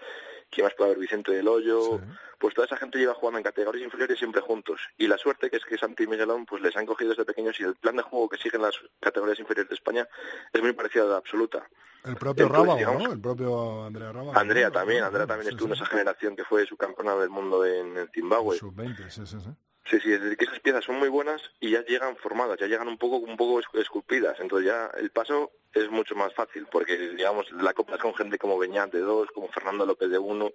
[0.51, 2.01] quién más puede haber Vicente del Hoyo,
[2.39, 4.81] pues toda esa gente lleva jugando en categorías inferiores siempre juntos.
[4.97, 7.59] Y la suerte que es que Santi y Miguelón pues les han cogido desde pequeños
[7.61, 10.09] y el plan de juego que siguen las categorías inferiores de España
[10.53, 11.69] es muy parecido a la absoluta.
[12.05, 13.13] El propio Rábago, ¿no?
[13.13, 14.39] El propio Andrea Rábago.
[14.39, 18.57] Andrea también, Andrea también estuvo en esa generación que fue subcampeona del mundo en, Zimbabue.
[18.57, 19.51] Sub-20, sí, sí, sí.
[19.88, 22.66] Sí, sí, es decir, que esas piezas son muy buenas y ya llegan formadas, ya
[22.66, 24.38] llegan un poco un poco esculpidas.
[24.38, 28.59] Entonces ya el paso es mucho más fácil porque, digamos, la copa con gente como
[28.59, 30.51] Beñat de dos, como Fernando López de uno,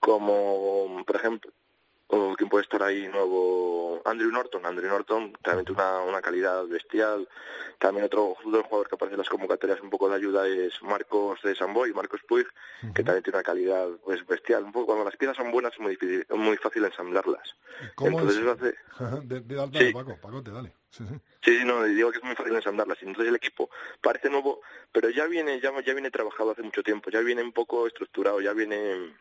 [0.00, 1.52] como, por ejemplo,
[2.08, 6.66] o quién puede estar ahí nuevo Andrew Norton Andrew Norton también tiene una, una calidad
[6.66, 7.28] bestial
[7.78, 11.54] también otro, jugador que aparece en las convocatorias un poco de ayuda es Marcos de
[11.54, 12.46] Samboy Marcos Puig
[12.94, 15.80] que también tiene una calidad pues bestial un poco cuando las piezas son buenas es
[15.80, 17.56] muy difícil muy fácil ensamblarlas
[17.96, 18.48] ¿Cómo entonces es?
[18.48, 18.74] hace
[19.26, 19.92] De, de- dale, Sí.
[19.92, 20.72] Paco, Paco, te dale.
[20.90, 21.14] Sí, sí.
[21.42, 22.98] Sí, sí, no, digo que es muy fácil ensamblarlas.
[23.02, 23.68] Entonces el equipo
[24.00, 24.60] parece nuevo,
[24.92, 28.40] pero ya viene, ya, ya viene trabajado hace mucho tiempo, ya viene un poco estructurado,
[28.40, 29.12] ya viene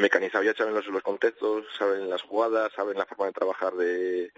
[0.00, 4.32] mecanizado, ya saben los, los contextos, saben las jugadas, saben la forma de trabajar de,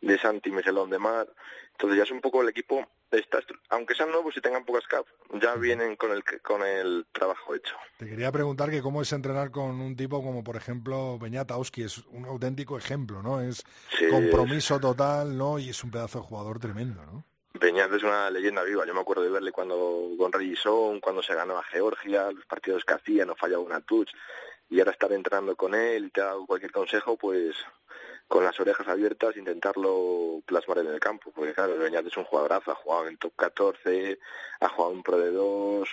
[0.00, 1.28] de Santi Meselón de Mar.
[1.72, 5.04] Entonces ya es un poco el equipo, está, aunque sean nuevos y tengan pocas cap,
[5.40, 7.74] ya vienen con el, con el trabajo hecho.
[7.98, 11.98] Te quería preguntar que cómo es entrenar con un tipo como, por ejemplo, Beñatowski, es
[12.12, 13.40] un auténtico ejemplo, ¿no?
[13.40, 13.64] Es
[13.98, 15.58] Sí, compromiso total, ¿no?
[15.58, 17.24] Y es un pedazo de jugador tremendo, ¿no?
[17.54, 18.84] Beñat es una leyenda viva.
[18.84, 22.84] Yo me acuerdo de verle cuando con Regison, cuando se ganó a Georgia, los partidos
[22.84, 24.10] que hacía, no fallaba una touch.
[24.74, 27.54] Y ahora estar entrenando con él y te ha dado cualquier consejo, pues
[28.26, 31.30] con las orejas abiertas intentarlo plasmar en el campo.
[31.32, 34.18] Porque claro, Beñat es un jugadorazo, ha jugado en top 14,
[34.58, 35.88] ha jugado en Pro de 2.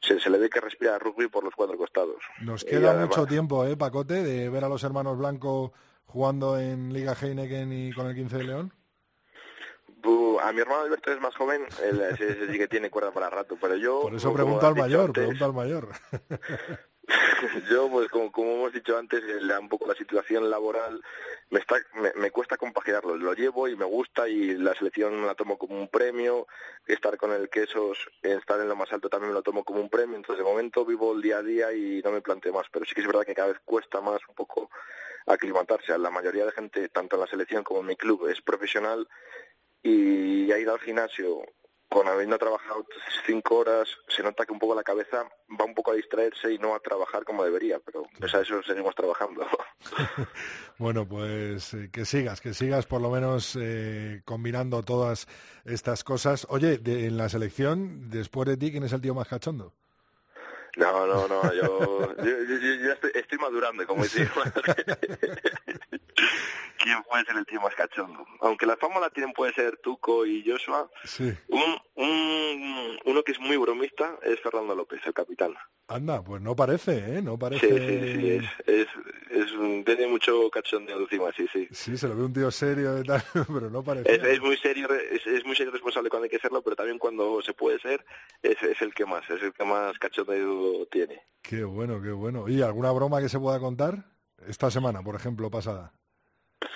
[0.00, 2.22] Se, se le ve que respira rugby por los cuatro costados.
[2.40, 5.72] Nos queda además- mucho tiempo, ¿eh, Pacote, de ver a los hermanos Blanco
[6.06, 8.72] jugando en Liga Heineken y con el 15 de León?
[10.02, 13.10] Bu- A mi hermano Alberto es más joven, él ese, ese sí que tiene cuerda
[13.10, 14.02] para rato, pero yo...
[14.02, 15.88] Por eso has al dicho mayor, pregunto al mayor.
[17.70, 21.02] Yo, pues como, como hemos dicho antes, la- un poco la situación laboral
[21.50, 23.16] me, está, me, me cuesta compaginarlo.
[23.16, 26.46] Lo llevo y me gusta y la selección me la tomo como un premio.
[26.86, 29.90] Estar con el quesos, estar en lo más alto también me lo tomo como un
[29.90, 30.16] premio.
[30.16, 32.66] Entonces, de momento vivo el día a día y no me planteo más.
[32.72, 34.70] Pero sí que es verdad que cada vez cuesta más un poco
[35.26, 35.98] aclimatarse.
[35.98, 39.06] La mayoría de gente, tanto en la selección como en mi club, es profesional
[39.82, 41.42] y ha ido al gimnasio
[41.94, 42.84] con habiendo trabajado
[43.24, 45.22] cinco horas, se nota que un poco la cabeza
[45.60, 48.60] va un poco a distraerse y no a trabajar como debería, pero pues a eso
[48.64, 49.46] seguimos trabajando.
[50.76, 55.28] Bueno, pues eh, que sigas, que sigas por lo menos eh, combinando todas
[55.64, 56.48] estas cosas.
[56.50, 59.72] Oye, de- en la selección, después de ti, ¿quién es el tío más cachondo?
[60.76, 64.28] No, no, no, yo, yo, yo- estoy, estoy madurando, como madre.
[66.84, 68.26] ¿Quién puede ser el tío más cachondo?
[68.40, 71.32] Aunque la fama la tienen puede ser Tuco y Joshua, Sí.
[71.48, 75.54] un, un, uno que es muy bromista es Fernando López, el capitán.
[75.88, 77.22] Anda, pues no parece, ¿eh?
[77.22, 77.66] No parece...
[77.66, 78.88] Sí, sí, sí, es,
[79.30, 81.66] es, tiene mucho cachondeo encima, sí, sí.
[81.70, 84.14] Sí, se lo ve un tío serio y tal, pero no parece.
[84.14, 86.98] Es, es muy serio, es, es muy serio responsable cuando hay que serlo, pero también
[86.98, 88.04] cuando se puede ser,
[88.42, 91.22] es, es el que más, es el que más cachondeo tiene.
[91.42, 92.46] Qué bueno, qué bueno.
[92.48, 94.04] ¿Y alguna broma que se pueda contar?
[94.46, 95.92] Esta semana, por ejemplo, pasada.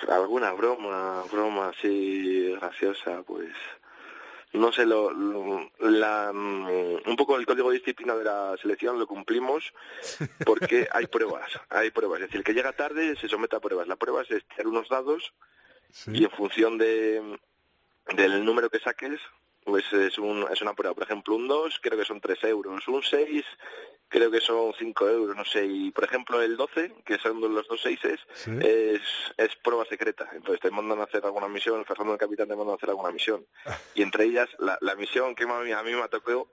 [0.09, 3.49] Alguna broma, broma así graciosa, pues
[4.53, 8.97] no sé, lo, lo- la, mm, un poco el código de disciplina de la selección
[8.97, 9.73] lo cumplimos
[10.45, 12.19] porque hay pruebas, hay pruebas.
[12.21, 13.87] Es decir, el que llega tarde se somete a pruebas.
[13.87, 15.33] La prueba es tirar unos dados
[15.91, 16.11] Sí.
[16.13, 17.39] y en función de
[18.15, 19.19] del número que saques,
[19.63, 20.93] pues es, un, es una prueba.
[20.95, 23.45] Por ejemplo, un 2 creo que son 3 euros, un 6
[24.07, 25.65] creo que son 5 euros, no sé.
[25.65, 28.51] Y por ejemplo, el 12, que son los dos seises, Sí.
[28.61, 29.01] es,
[29.37, 30.27] es prueba secreta.
[30.33, 33.11] Entonces te mandan a hacer alguna misión, Fernando el capitán te manda a hacer alguna
[33.11, 33.45] misión.
[33.95, 36.49] Y entre ellas, la, la misión que a mí, a mí me tocó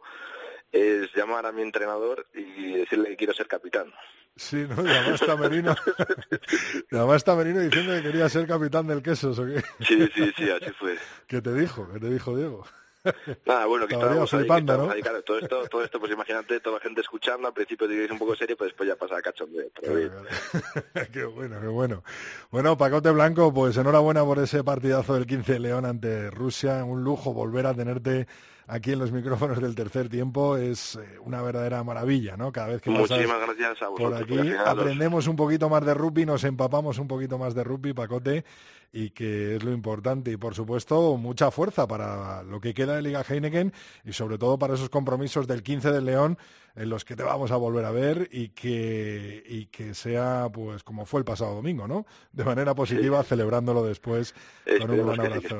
[0.72, 3.90] es llamar a mi entrenador y decirle que quiero ser capitán.
[4.34, 4.82] Sí, ¿no?
[4.82, 5.74] Llamaste a Merino.
[6.90, 9.62] Llamaste a Merino diciendo que quería ser capitán del quesos, ¿o qué?
[9.84, 10.98] Sí, sí, sí, así fue.
[11.26, 11.88] ¿Qué te dijo?
[11.90, 12.66] ¿Qué te dijo Diego?
[13.46, 14.94] Nada, bueno, que estábamos ahí, que flipando, estábamos ¿no?
[14.94, 18.10] ahí, claro, todo esto, todo esto, pues imagínate, toda la gente escuchando, al principio diréis
[18.10, 19.66] un poco serio, pero después ya pasa a cachondeo.
[21.12, 22.02] Qué bueno, qué bueno.
[22.50, 26.84] Bueno, Pacote Blanco, pues enhorabuena por ese partidazo del 15 de León ante Rusia.
[26.84, 28.26] Un lujo volver a tenerte
[28.66, 30.56] aquí en los micrófonos del tercer tiempo.
[30.56, 32.52] Es eh, una verdadera maravilla, ¿no?
[32.52, 36.44] Cada vez que Muchísimas gracias a por aquí aprendemos un poquito más de rugby, nos
[36.44, 38.44] empapamos un poquito más de rugby, Pacote,
[38.92, 40.30] y que es lo importante.
[40.32, 43.72] Y por supuesto, mucha fuerza para lo que queda de Liga Heineken
[44.04, 46.38] y sobre todo para esos compromisos del 15 de León
[46.76, 50.82] en los que te vamos a volver a ver y que, y que sea pues
[50.82, 52.04] como fue el pasado domingo, ¿no?
[52.32, 54.34] De manera positiva, celebrándolo después
[54.78, 55.56] con un gran abrazo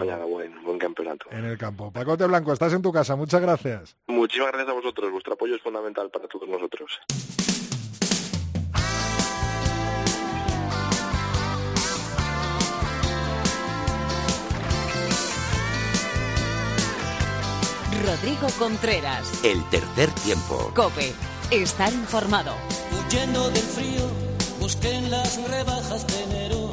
[0.87, 1.27] Campeonato.
[1.33, 1.91] en el campo.
[1.91, 3.97] Pacote Blanco, estás en tu casa, muchas gracias.
[4.07, 7.01] Muchísimas gracias a vosotros, vuestro apoyo es fundamental para todos nosotros.
[18.07, 19.45] Rodrigo Contreras.
[19.45, 20.71] El tercer tiempo.
[20.77, 21.13] Cope.
[21.51, 22.53] Estar informado.
[22.93, 24.09] Huyendo del frío,
[24.61, 26.71] busqué en las rebajas de enero.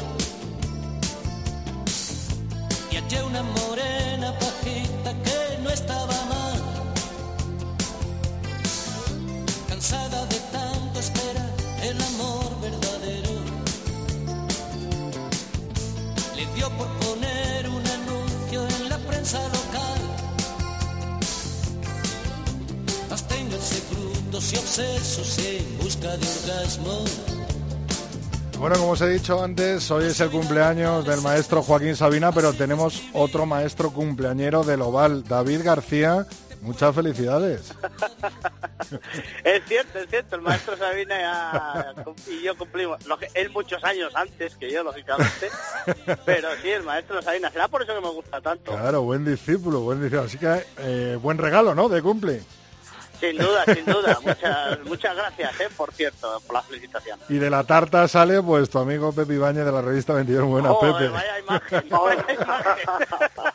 [2.92, 4.03] Y hallé una morena
[9.84, 13.32] Cansada de tanto esperar el amor verdadero.
[16.38, 20.02] me dio por poner un anuncio en la prensa local.
[23.12, 27.04] Absténganse brutos y obsesos en busca de orgasmo.
[28.58, 32.54] Bueno, como os he dicho antes, hoy es el cumpleaños del maestro Joaquín Sabina, pero
[32.54, 36.26] tenemos otro maestro cumpleañero del Oval, David García.
[36.64, 37.74] Muchas felicidades.
[39.44, 40.38] es cierto, es cierto.
[40.38, 41.94] El maestro Sabina ya,
[42.28, 43.00] y yo cumplimos.
[43.34, 45.50] Él muchos años antes que yo, lógicamente.
[46.26, 47.52] pero sí, el maestro Sabina.
[47.52, 48.72] Será por eso que me gusta tanto.
[48.72, 50.24] Claro, buen discípulo, buen discípulo.
[50.24, 51.90] Así que eh, buen regalo, ¿no?
[51.90, 52.42] De cumple.
[53.20, 54.20] Sin duda, sin duda.
[54.22, 55.70] Muchas, muchas gracias, ¿eh?
[55.76, 57.20] por cierto, por la felicitación.
[57.30, 60.46] Y de la tarta sale pues tu amigo Pepe Ibañez de la revista 22.
[60.46, 61.08] Buenas, Pepe.
[61.10, 62.88] Vaya imagen, vaya imagen.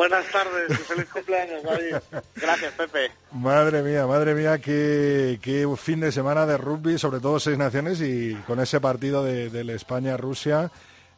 [0.00, 1.96] Buenas tardes y feliz cumpleaños, David.
[2.34, 3.10] Gracias, Pepe.
[3.32, 8.00] Madre mía, madre mía, qué, qué, fin de semana de rugby, sobre todo seis naciones
[8.00, 10.70] y con ese partido de, de España-Rusia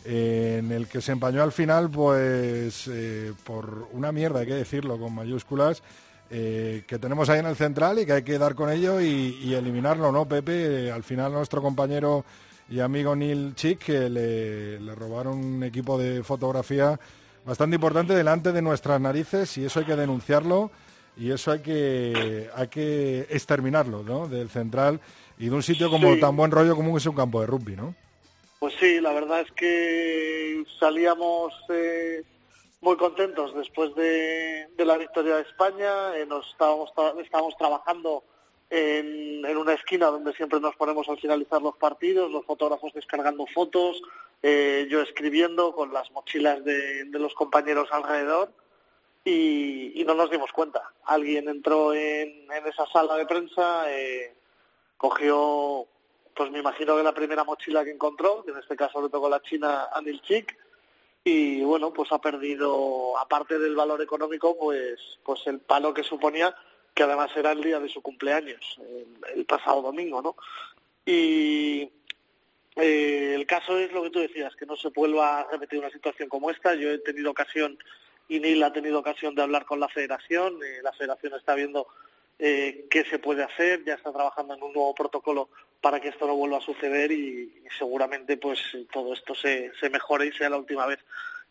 [0.04, 4.54] eh, en el que se empañó al final, pues eh, por una mierda, hay que
[4.54, 5.80] decirlo, con mayúsculas,
[6.28, 9.38] eh, que tenemos ahí en el central y que hay que dar con ello y,
[9.44, 10.90] y eliminarlo, ¿no, Pepe?
[10.90, 12.24] al final nuestro compañero
[12.68, 16.98] y amigo Neil Chick, que le, le robaron un equipo de fotografía
[17.44, 20.70] bastante importante delante de nuestras narices y eso hay que denunciarlo
[21.16, 24.28] y eso hay que hay que exterminarlo ¿no?
[24.28, 25.00] del central
[25.38, 26.20] y de un sitio como Sí.
[26.20, 27.94] tan buen rollo como es un campo de rugby ¿no?
[28.58, 32.22] Pues sí, la verdad es que salíamos eh,
[32.80, 36.16] muy contentos después de, de la victoria de España.
[36.16, 36.90] Eh, nos estábamos,
[37.24, 38.22] estábamos trabajando
[38.74, 44.02] en, una esquina donde siempre nos ponemos al finalizar los partidos, los fotógrafos descargando fotos,
[44.42, 48.50] eh, yo escribiendo con las mochilas de, de los compañeros alrededor
[49.24, 50.90] y, y no nos dimos cuenta.
[51.04, 54.34] Alguien entró en, en esa sala de prensa, eh,
[54.96, 55.86] cogió,
[56.34, 59.28] pues me imagino que la primera mochila que encontró, que en este caso le tocó
[59.28, 60.56] la china a Neil Chick,
[61.24, 66.56] y bueno, pues ha perdido, aparte del valor económico, pues, pues el palo que suponía,
[66.94, 68.78] que además era el día de su cumpleaños,
[69.34, 70.36] el, pasado domingo, ¿no?
[71.06, 71.90] Y
[72.76, 75.90] eh, el caso es lo que tú decías, que no se vuelva a repetir una
[75.90, 76.74] situación como esta.
[76.74, 77.78] Yo he tenido ocasión,
[78.28, 81.86] y Neil ha tenido ocasión de hablar con la federación, eh, la federación está viendo
[82.38, 85.48] eh, qué se puede hacer, ya está trabajando en un nuevo protocolo
[85.80, 88.60] para que esto no vuelva a suceder y, y seguramente pues
[88.92, 90.98] todo esto se, se mejore y sea la última vez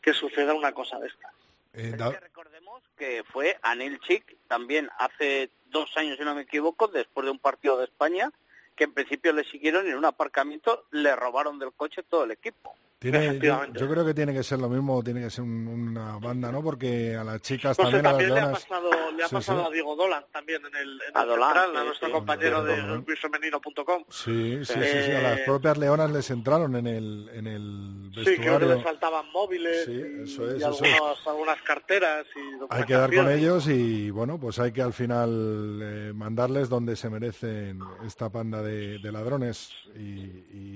[0.02, 1.32] que suceda una cosa de esta.
[1.74, 6.36] Eh, Es Da- que recordemos que fue Anil Chic también hace dos años, si no
[6.36, 8.30] me equivoco, después de un partido de España,
[8.76, 12.32] que en principio le siguieron y en un aparcamiento le robaron del coche todo el
[12.32, 12.76] equipo.
[13.02, 13.40] Tiene,
[13.74, 16.62] yo, creo que tiene que ser lo mismo tiene que ser un- una banda ¿no?
[16.62, 19.28] porque a las chicas No sé, también, a las le ha leonas pasado, le ha
[19.28, 19.68] Sí, pasado sí.
[19.68, 22.14] a Diego Dolan también en el, en A el Dolan, central, a nuestro sí.
[22.14, 24.04] compañero de rugbyfemenino.com.
[24.10, 28.12] sí, sí, sí, Eh, sí, a las propias leonas les entraron en el, en el
[28.14, 30.82] Sí, creo que vestuario les faltaban móviles Sí, y, eso es, y eso es.
[30.84, 34.94] algunos- algunas carteras y Hay que dar con ellos y bueno, pues hay que al
[34.94, 40.00] final eh, mandarles donde se merecen esta panda de, de ladrones y,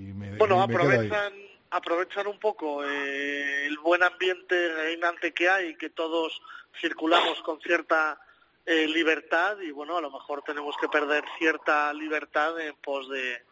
[0.10, 1.10] y me, Bueno, y me quedo ahí.
[1.76, 6.42] Aprovechan un poco eh, el buen ambiente reinante que hay, que todos
[6.80, 8.20] circulamos con cierta
[8.66, 13.44] eh, libertad y bueno, a lo mejor tenemos que perder cierta libertad en pos de,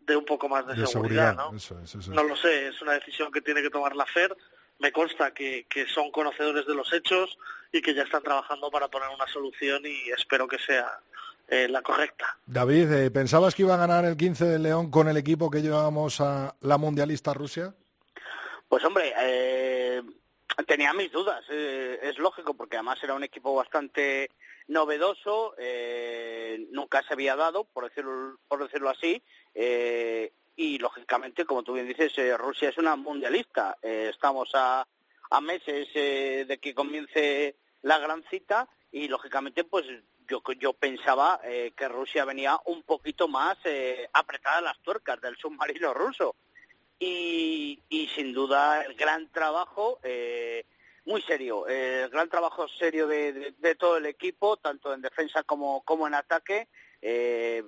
[0.00, 1.56] de un poco más de, de seguridad, seguridad, ¿no?
[1.56, 2.08] eso es, eso es.
[2.08, 4.36] No lo sé, es una decisión que tiene que tomar la FER.
[4.80, 7.38] Me consta que, que son conocedores de los hechos
[7.70, 11.00] y que ya están trabajando para poner una solución y espero que sea
[11.50, 12.38] eh, la correcta.
[12.46, 15.60] David, eh, ¿pensabas que iba a ganar el 15 de León con el equipo que
[15.60, 17.74] llevábamos a la mundialista Rusia?
[18.68, 20.02] Pues hombre, eh,
[20.66, 24.30] tenía mis dudas, eh, es lógico, porque además era un equipo bastante
[24.68, 29.20] novedoso, eh, nunca se había dado, por decirlo, por decirlo así,
[29.54, 33.78] eh, y lógicamente, como tú bien dices, Rusia es una mundialista.
[33.82, 34.86] Estamos a,
[35.30, 39.86] a meses eh, de que comience la gran cita y lógicamente, pues
[40.30, 45.20] yo, yo pensaba eh, que Rusia venía un poquito más eh, apretada a las tuercas
[45.20, 46.36] del submarino ruso.
[47.02, 47.78] Y,
[48.14, 50.64] sin duda el gran trabajo eh,
[51.06, 55.42] muy serio, el gran trabajo serio de, de- de todo el equipo, tanto en defensa
[55.42, 56.68] como, como en ataque,
[57.00, 57.64] eh,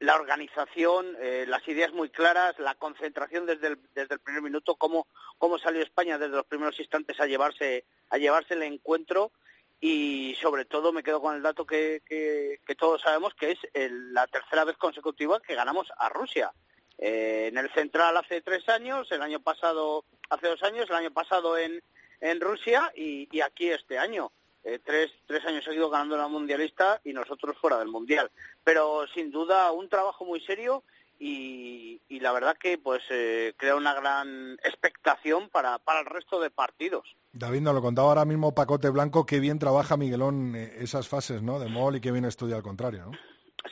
[0.00, 4.74] la organización, eh, las ideas muy claras, la concentración desde el, desde el primer minuto,
[4.74, 5.06] cómo,
[5.38, 9.30] cómo salió España desde los primeros instantes a llevarse, a llevarse el encuentro
[9.80, 14.12] y sobre todo me quedo con el dato que, que, todos sabemos que es el-
[14.12, 16.52] la tercera vez consecutiva que ganamos a Rusia.
[16.98, 21.12] Eh, en el Central hace tres años, el año pasado, hace dos años, el año
[21.12, 21.82] pasado en,
[22.20, 24.32] en Rusia y, y aquí este año.
[24.64, 28.30] Eh, tres, tres años seguidos ganando la mundialista y nosotros fuera del mundial.
[28.64, 30.82] Pero sin duda un trabajo muy serio
[31.20, 36.50] y, la verdad que pues eh, crea una gran expectación para, para el resto de
[36.50, 37.16] partidos.
[37.38, 41.40] David, nos lo contaba ahora mismo Pacote Blanco, qué bien trabaja Miguelón eh, esas fases
[41.40, 41.60] ¿no?
[41.60, 43.06] de Mol y qué bien estudia al contrario.
[43.06, 43.12] ¿no?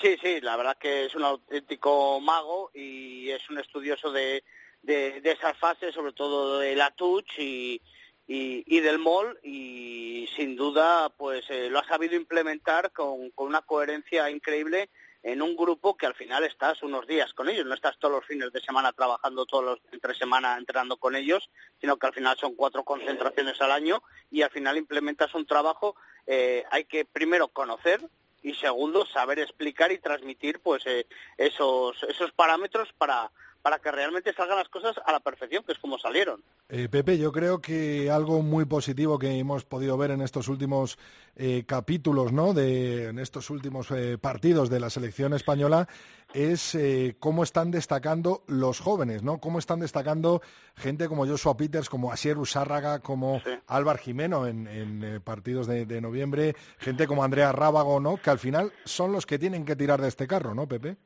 [0.00, 4.44] Sí, sí, la verdad que es un auténtico mago y es un estudioso de,
[4.82, 7.82] de, esas fases, sobre todo de la touch y,
[8.28, 13.62] y, del mol y sin duda pues eh, lo ha sabido implementar con, con una
[13.62, 14.90] coherencia increíble
[15.22, 18.24] en un grupo que al final estás unos días con ellos, no estás todos los
[18.24, 21.50] fines de semana trabajando todos los entre semana entrenando con ellos,
[21.80, 25.96] sino que al final son cuatro concentraciones al año y al final implementas un trabajo,
[26.26, 28.00] eh, hay que primero conocer
[28.42, 31.06] y segundo saber explicar y transmitir pues eh,
[31.36, 33.30] esos esos parámetros para
[33.66, 36.40] para que realmente salgan las cosas a la perfección, que es como salieron.
[36.68, 41.00] Eh, Pepe, yo creo que algo muy positivo que hemos podido ver en estos últimos
[41.34, 42.54] eh, capítulos, ¿no?
[42.54, 45.88] De, en estos últimos eh, partidos de la selección española
[46.32, 46.78] es
[47.18, 49.38] cómo están destacando los jóvenes, ¿no?
[49.38, 50.42] Cómo están destacando
[50.76, 56.54] gente como Joshua Peters, como Asier Usárraga, como Álvar Jimeno en, partidos de, de, noviembre,
[56.78, 58.16] gente como Andrea Rábago, ¿no?
[58.18, 60.98] Que al final son los que tienen que tirar de este carro, ¿no, Pepe?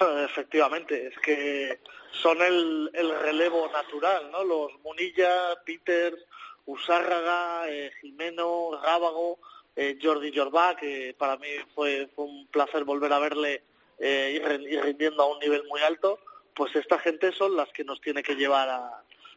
[0.00, 1.80] Efectivamente, es que
[2.10, 2.90] son el,
[3.20, 4.44] relevo natural, ¿no?
[4.44, 6.18] Los Munilla, Peters,
[6.66, 9.38] Usárraga, eh, Jimeno, Rábago,
[9.74, 13.62] eh, Jordi Jorba, que para mí fue, un placer volver a verle
[13.98, 16.18] eh, y rindiendo a un nivel muy alto,
[16.54, 18.68] pues esta gente son las que nos tiene que llevar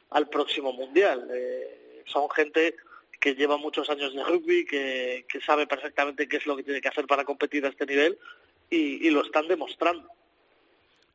[0.10, 1.30] al próximo Mundial.
[1.34, 2.76] Eh, son gente
[3.20, 6.90] que lleva muchos años de rugby, que, sabe perfectamente qué es lo que tiene que
[6.90, 8.20] hacer para competir a este nivel
[8.70, 10.10] y lo están demostrando.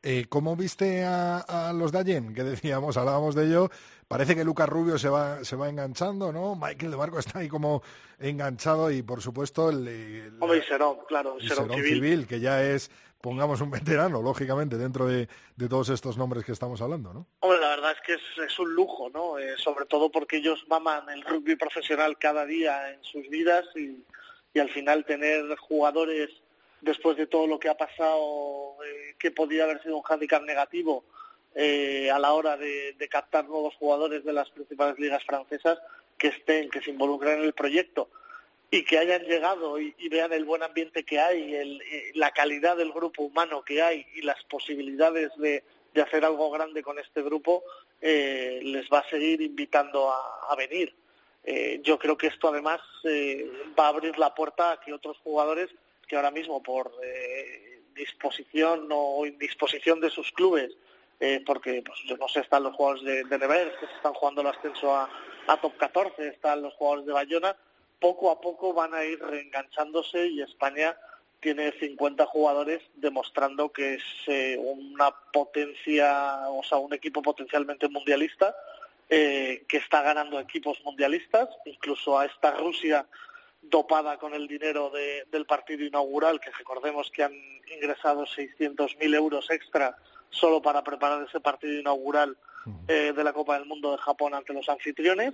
[0.03, 2.33] Eh, ¿Cómo viste a, los de Allen?
[2.33, 3.69] Que decíamos, hablábamos de ello.
[4.07, 6.55] Parece que Lucas Rubio se va, se va enganchando, ¿no?
[6.55, 7.83] Michael de Marco está ahí como
[8.19, 9.87] enganchado y, por supuesto, el...
[9.87, 10.63] el Hombre,
[11.07, 12.25] claro, civil.
[12.27, 12.89] que ya es,
[13.21, 15.27] pongamos, un veterano, lógicamente, dentro de,
[15.69, 17.27] todos estos nombres que estamos hablando, ¿no?
[17.39, 19.37] Hombre, la verdad es que es, un lujo, ¿no?
[19.37, 24.03] Eh, sobre todo porque ellos maman el rugby profesional cada día en sus vidas y,
[24.53, 26.40] y al final tener jugadores
[26.81, 31.03] después de todo lo que ha pasado, eh, que podría haber sido un hándicap negativo
[31.55, 35.79] eh, a la hora de, captar nuevos jugadores de las principales ligas francesas
[36.17, 38.09] que estén, que se involucren en el proyecto
[38.69, 42.93] y que hayan llegado y, vean el buen ambiente que hay, eh, la calidad del
[42.93, 45.63] grupo humano que hay y las posibilidades de,
[46.01, 47.63] hacer algo grande con este grupo,
[48.01, 50.95] les va a seguir invitando a, venir.
[51.83, 52.79] yo creo que esto además
[53.77, 55.69] va a abrir la puerta a que otros jugadores
[56.15, 60.71] ahora mismo por eh, disposición o indisposición de sus clubes,
[61.19, 63.39] eh, porque pues, yo no sé, están los jugadores de, de
[63.79, 65.09] que están jugando el ascenso a,
[65.61, 67.55] top 14, están los jugadores de Bayona,
[67.99, 70.97] poco a poco van a ir reenganchándose y España
[71.41, 78.55] tiene 50 jugadores demostrando que es eh, una potencia, o sea, un equipo potencialmente mundialista,
[79.09, 83.05] que está ganando equipos mundialistas, incluso a esta Rusia
[83.61, 84.91] dopada con el dinero
[85.31, 87.33] del partido inaugural, que recordemos que han
[87.73, 89.95] ingresado 600.000 euros extra
[90.29, 92.37] solo para preparar ese partido inaugural
[92.87, 95.33] eh, de la Copa del Mundo de Japón ante los anfitriones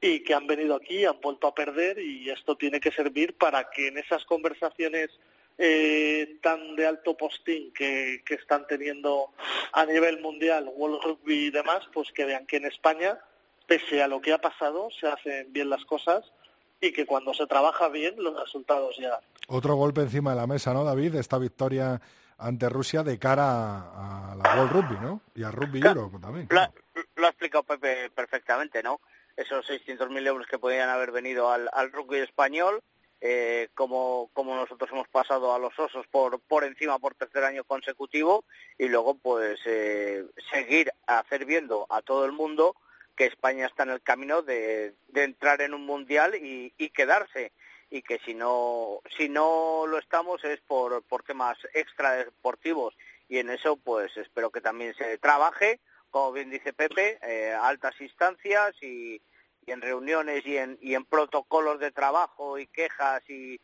[0.00, 3.68] y que han venido aquí, han vuelto a perder y esto tiene que servir para
[3.70, 5.10] que en esas conversaciones
[5.58, 9.32] eh, tan de alto postín que, que están teniendo
[9.72, 13.18] a nivel mundial, World Rugby y demás, pues que vean que en España,
[13.66, 16.32] pese a lo que ha pasado, se hacen bien las cosas
[16.80, 19.20] y que cuando se trabaja bien los resultados llegan.
[19.48, 21.14] Otro golpe encima de la mesa, ¿no, David?
[21.16, 22.00] Esta victoria
[22.38, 25.20] ante Rusia de cara a, la World Rugby, ¿no?
[25.34, 26.48] Y a Rugby Euro también.
[26.50, 29.00] Lo, ha explicado Pepe perfectamente, ¿no?
[29.36, 32.82] Esos 600.000 euros que podían haber venido al, rugby español,
[33.20, 37.64] eh, como, como nosotros hemos pasado a los osos por, por encima por tercer año
[37.64, 38.44] consecutivo,
[38.78, 42.76] y luego pues eh, seguir hacer viendo a todo el mundo
[43.18, 47.52] que España está en el camino de, entrar en un mundial y, quedarse.
[47.90, 52.94] Y que si no si no lo estamos es por, por temas extra deportivos
[53.28, 55.80] y en eso pues espero que también se trabaje.
[56.10, 59.20] Como bien dice Pepe eh, altas instancias y,
[59.66, 63.60] en reuniones y en, y en protocolos de trabajo y quejas y,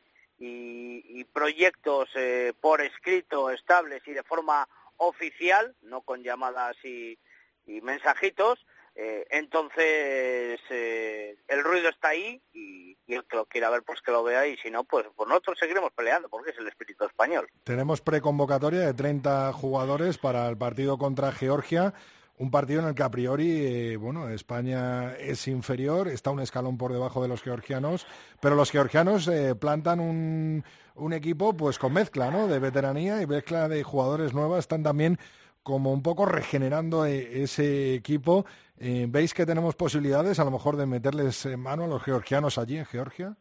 [1.32, 7.18] proyectos eh, por escrito estables y de forma oficial no con llamadas y
[7.66, 8.64] mensajitos
[8.96, 14.12] eh, entonces, eh, el ruido está ahí y, el que lo quiera ver, pues que
[14.12, 17.48] lo vea y si no, pues, pues nosotros seguiremos peleando porque es el espíritu español.
[17.64, 21.92] Tenemos preconvocatoria de 30 jugadores para el partido contra Georgia.
[22.36, 26.78] Un partido en el que a priori, eh, bueno, España es inferior, está un escalón
[26.78, 28.06] por debajo de los georgianos,
[28.40, 29.30] pero los georgianos
[29.60, 30.64] plantan un,
[30.96, 32.48] un equipo pues con mezcla, ¿no?
[32.48, 35.18] De veteranía y mezcla de jugadores nuevas, están también
[35.64, 38.46] como un poco regenerando eh, ese equipo.
[38.78, 42.76] Eh, ¿Veis que tenemos posibilidades a lo mejor de meterles mano a los georgianos allí
[42.76, 43.34] en Georgia?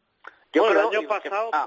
[0.53, 1.65] Yo el año pasado, ah.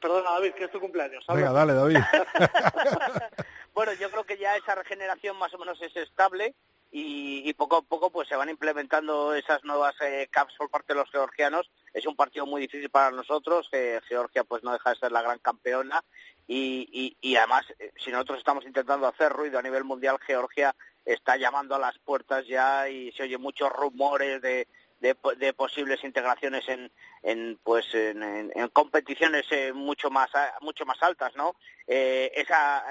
[0.00, 1.24] perdona David, que es tu cumpleaños.
[1.28, 1.98] Venga, dale David.
[3.74, 6.54] bueno, yo creo que ya esa regeneración más o menos es estable
[6.92, 11.00] y, poco a poco pues se van implementando esas nuevas eh, caps por parte de
[11.00, 11.70] los georgianos.
[11.92, 13.68] Es un partido muy difícil para nosotros,
[14.08, 16.02] Georgia pues no deja de ser la gran campeona.
[16.46, 20.74] Y, además eh, si nosotros estamos intentando hacer ruido a nivel mundial, Georgia
[21.04, 24.66] está llamando a las puertas ya y se oye muchos rumores de,
[25.00, 26.90] de, posibles integraciones en,
[27.22, 30.30] en pues en, competiciones eh, mucho más
[30.60, 31.54] mucho más altas no
[31.86, 32.84] eh, esa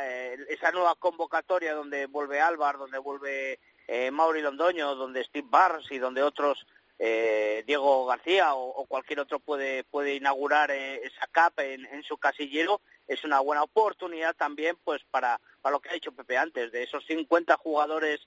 [0.47, 3.59] esa nueva convocatoria donde vuelve Álvar donde vuelve
[3.91, 6.67] eh, Mauri Londoño, donde Steve Barnes y donde otros,
[6.99, 12.81] eh, Diego García o, cualquier otro puede, puede inaugurar eh, esa CAP en, su casillero,
[13.07, 16.83] es una buena oportunidad también pues para, para lo que ha dicho Pepe antes, de
[16.83, 18.21] esos 50 jugadores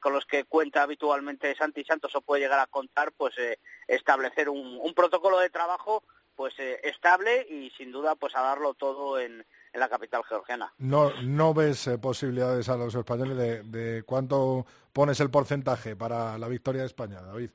[0.00, 3.34] con los que cuenta habitualmente Santi Santos o puede llegar a contar, pues
[3.88, 6.04] establecer un, un protocolo de trabajo
[6.36, 6.54] pues
[6.84, 9.44] estable y sin duda pues a darlo todo en,
[9.76, 10.72] en la capital georgiana.
[10.78, 13.36] No, no ves eh, posibilidades a los españoles
[13.70, 17.50] de, cuánto pones el porcentaje para la victoria de España, David.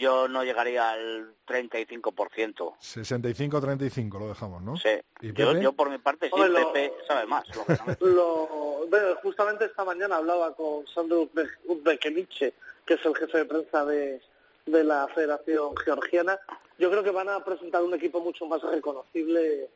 [0.00, 2.74] Yo no llegaría al 35%.
[2.80, 4.76] 65-35 lo dejamos, ¿no?
[4.78, 4.88] Sí.
[5.20, 6.42] Yo, por mi parte sí,
[6.72, 7.44] Pepe sabe más.
[9.22, 11.28] justamente esta mañana hablaba con Sandro
[11.66, 12.54] Uzbekeniche,
[12.86, 14.22] que es el jefe de prensa de,
[14.64, 16.38] de la Federación Georgiana.
[16.78, 19.68] Yo creo que van a presentar un equipo mucho más reconocible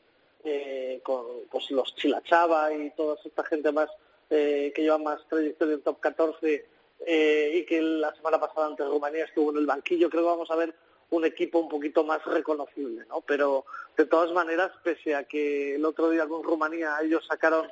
[0.42, 3.90] eh, con pues, los Chilachava y toda esta gente más
[4.30, 6.73] eh, que lleva más trayectoria en top 14
[7.06, 10.50] eh, y que la semana pasada ante Rumanía estuvo en el banquillo, creo que vamos
[10.50, 10.74] a ver
[11.10, 13.20] un equipo un poquito más reconocible, ¿no?
[13.20, 13.66] Pero
[13.96, 17.68] de todas maneras, pese a que el otro día con Rumanía ellos sacaron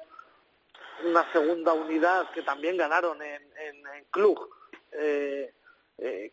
[1.04, 4.38] una segunda unidad que también ganaron en, en, club,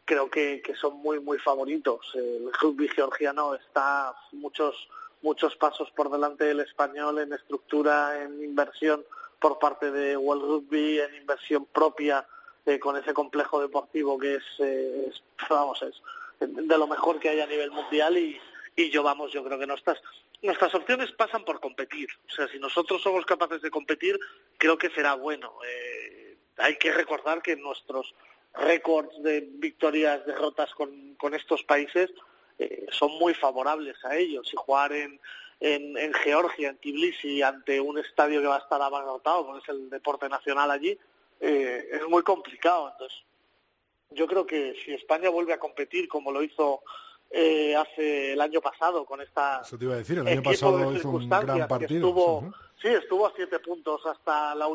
[0.06, 2.12] creo que, que, son muy muy favoritos.
[2.14, 4.90] El rugby georgiano está muchos
[5.22, 9.04] muchos pasos por delante del español en estructura, en inversión
[9.40, 12.26] por parte de World Rugby, en inversión propia
[12.70, 15.12] eh, con ese complejo deportivo que es, eh,
[15.50, 16.02] vamos, es
[16.40, 18.40] de lo mejor que hay a nivel mundial y,
[18.76, 20.02] y yo, vamos, yo creo que nuestras,
[20.42, 22.08] nuestras opciones pasan por competir.
[22.28, 24.18] O sea, si nosotros somos capaces de competir,
[24.58, 25.54] creo que será bueno.
[25.68, 28.16] Eh, hay que recordar que nuestros
[28.54, 32.10] récords de victorias, derrotas con, con estos países
[32.58, 35.20] eh, son muy favorables a ellos y jugar en,
[35.60, 39.90] en, Georgia, en Tbilisi, ante un estadio que va a estar abarrotado, como es el
[39.90, 40.98] deporte nacional allí,
[41.40, 42.90] eh, es muy complicado.
[42.92, 43.18] Entonces,
[44.12, 46.82] yo creo que si España vuelve a competir como lo hizo
[47.30, 50.94] eh, hace el año pasado con esta Eso te iba a decir, el año pasado
[50.94, 52.08] hizo un gran partido.
[52.08, 54.66] Estuvo, sí, estuvo a siete puntos hasta la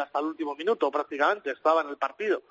[0.00, 2.42] hasta el último minuto prácticamente, estaba en el partido.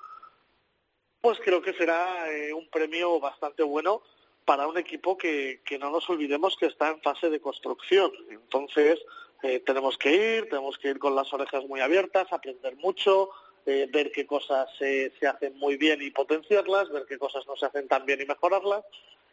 [1.20, 2.24] Pues creo que será
[2.56, 4.02] un premio bastante bueno
[4.44, 8.10] para un equipo que, que no nos olvidemos que está en fase de construcción.
[8.28, 8.98] Entonces,
[9.42, 13.30] eh, tenemos que ir, tenemos que ir con las orejas muy abiertas, aprender mucho,
[13.66, 17.56] eh, ver qué cosas se, se hacen muy bien y potenciarlas, ver qué cosas no
[17.56, 18.84] se hacen tan bien y mejorarlas,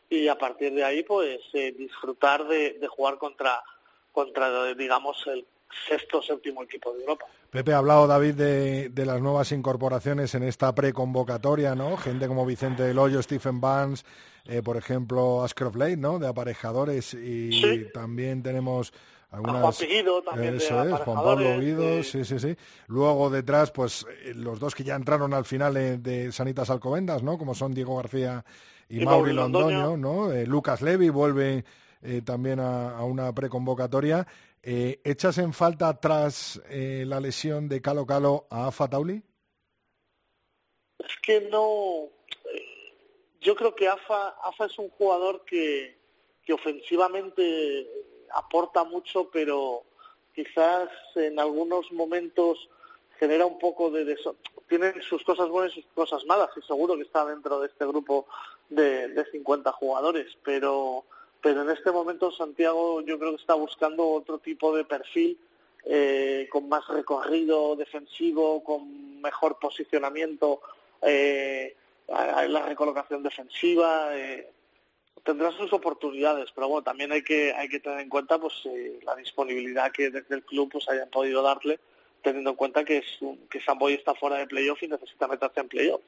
[0.10, 3.62] y a partir de ahí, pues, eh, disfrutar de, de jugar contra,
[4.12, 5.46] contra, digamos, el
[5.88, 7.26] sexto o séptimo equipo de Europa.
[7.52, 11.98] Pepe, ha hablado David de, de, las nuevas incorporaciones en esta preconvocatoria, ¿no?
[11.98, 14.06] Gente como Vicente Del Hoyo, Stephen Barnes,
[14.46, 16.20] eh, por ejemplo, Ashcroft Lake, ¿no?
[16.20, 18.94] De aparejadores y también tenemos
[19.32, 19.78] algunas...
[19.78, 22.24] Juan también Eso es, Juan Pablo Guido, sí.
[22.26, 22.56] sí, sí,
[22.88, 27.38] Luego detrás, pues eh, los dos que ya entraron al final de Sanitas Alcobendas, ¿no?
[27.38, 28.44] Como son Diego García
[28.88, 30.32] y, Mauri Londoño, ¿no?
[30.32, 31.64] Eh, Lucas Levy vuelve
[32.24, 34.26] también a, a una preconvocatoria.
[34.62, 39.22] Eh, ¿Echas en falta tras eh, la lesión de Calo Calo a Afa Tauli?
[41.00, 42.10] Es que no.
[42.54, 42.66] Eh,
[43.40, 45.98] yo creo que Afa, Afa es un jugador que,
[46.44, 47.88] que ofensivamente
[48.34, 49.84] aporta mucho, pero
[50.34, 52.70] quizás en algunos momentos
[53.20, 54.18] genera un poco de...
[54.68, 57.86] Tiene sus cosas buenas y sus cosas malas, y seguro que está dentro de este
[57.86, 58.28] grupo
[58.70, 61.06] de, de 50 jugadores, pero
[61.42, 65.38] pero en este momento Santiago yo creo que está buscando otro tipo de perfil
[65.86, 70.62] eh, con más recorrido defensivo, con mejor posicionamiento
[71.02, 71.76] eh,
[72.08, 74.18] la recolocación defensiva.
[74.18, 74.50] Eh,
[75.24, 79.00] tendrá sus oportunidades, pero bueno, también hay que hay que tener en cuenta pues eh,
[79.06, 81.80] la disponibilidad que desde el club pues hayan podido darle,
[82.22, 83.06] teniendo en cuenta que es
[83.50, 86.02] que Samboy está fuera de playoff y necesita meterse en playoff.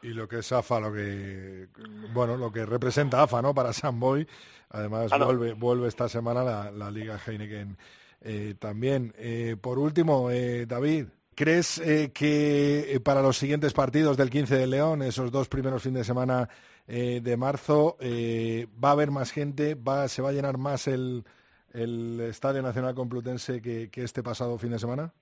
[0.00, 1.66] Y lo que es AFA, lo que
[2.12, 3.54] bueno, lo que representa AFA, ¿no?
[3.54, 4.26] Para Samboy
[4.70, 7.78] Además, vuelve, vuelve esta semana la, Liga Heineken
[8.20, 9.14] eh, también.
[9.16, 11.06] Eh, por último, eh, David,
[11.38, 15.84] ¿Crees eh, que eh, para los siguientes partidos del 15 de León, esos dos primeros
[15.84, 16.48] fines de semana
[16.88, 21.24] eh, de marzo, va a haber más gente, va, se va a llenar más el,
[21.72, 25.12] el Estadio Nacional Complutense que, este pasado fin de semana?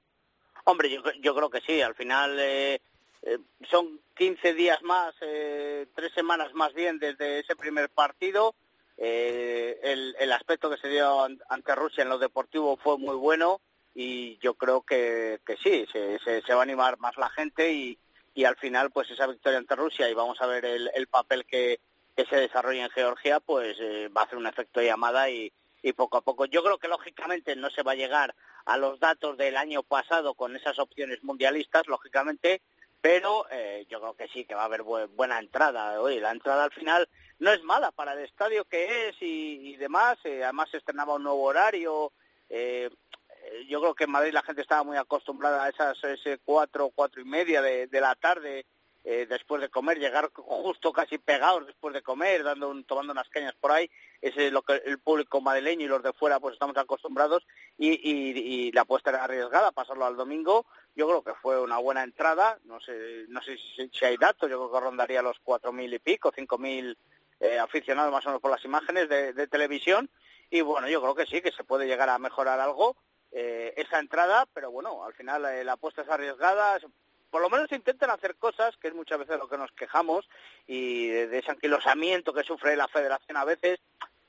[0.65, 1.83] Hombre, yo, yo creo que sí.
[1.83, 2.39] Al final
[3.71, 8.55] son 15 días más, tres semanas más bien desde ese primer partido.
[8.97, 13.61] el, el aspecto que se dio ante Rusia en lo deportivo fue muy bueno
[13.99, 17.99] y yo creo que, que sí, se, se, va a animar más la gente y,
[18.37, 21.45] y al final pues esa victoria ante Rusia y vamos a ver el, el papel
[21.47, 21.81] que,
[22.15, 25.51] que se desarrolla en Georgia pues eh, va a hacer un efecto llamada y,
[25.83, 26.45] y poco a poco.
[26.45, 28.35] Yo creo que lógicamente no se va a llegar
[28.67, 32.61] a los datos del año pasado con esas opciones mundialistas, lógicamente,
[33.01, 36.01] pero eh, yo creo que sí, que va a haber buena entrada.
[36.01, 37.09] Oye, la entrada al final
[37.39, 40.19] no es mala para el estadio que es y, y demás.
[40.25, 42.13] Eh, además se estrenaba un nuevo horario.
[42.51, 42.91] Eh,
[43.69, 47.21] yo creo que en Madrid la gente estaba muy acostumbrada a esas ese cuatro, cuatro
[47.21, 48.67] y media de, la tarde
[49.05, 53.55] eh, después de comer, llegar justo casi pegados después de comer, dando tomando unas cañas
[53.61, 53.91] por ahí,
[54.21, 57.47] ese es lo que el público madrileño y los de fuera pues estamos acostumbrados.
[57.79, 62.03] Y, y, la apuesta era arriesgada, pasarlo al domingo, yo creo que fue una buena
[62.03, 63.57] entrada, no sé, no sé
[63.93, 66.97] si, hay datos, yo creo que rondaría los cuatro mil y pico, cinco mil
[67.41, 70.11] eh, aficionados más o menos por las imágenes de, de televisión.
[70.49, 72.97] Y bueno, yo creo que sí, que se puede llegar a mejorar algo
[73.33, 76.79] eh, esa entrada, pero bueno, al final eh, la apuesta es arriesgada,
[77.31, 80.29] por lo menos intentan hacer cosas, que es muchas veces lo que nos quejamos,
[80.67, 83.79] y de, ese anquilosamiento que sufre la federación a veces,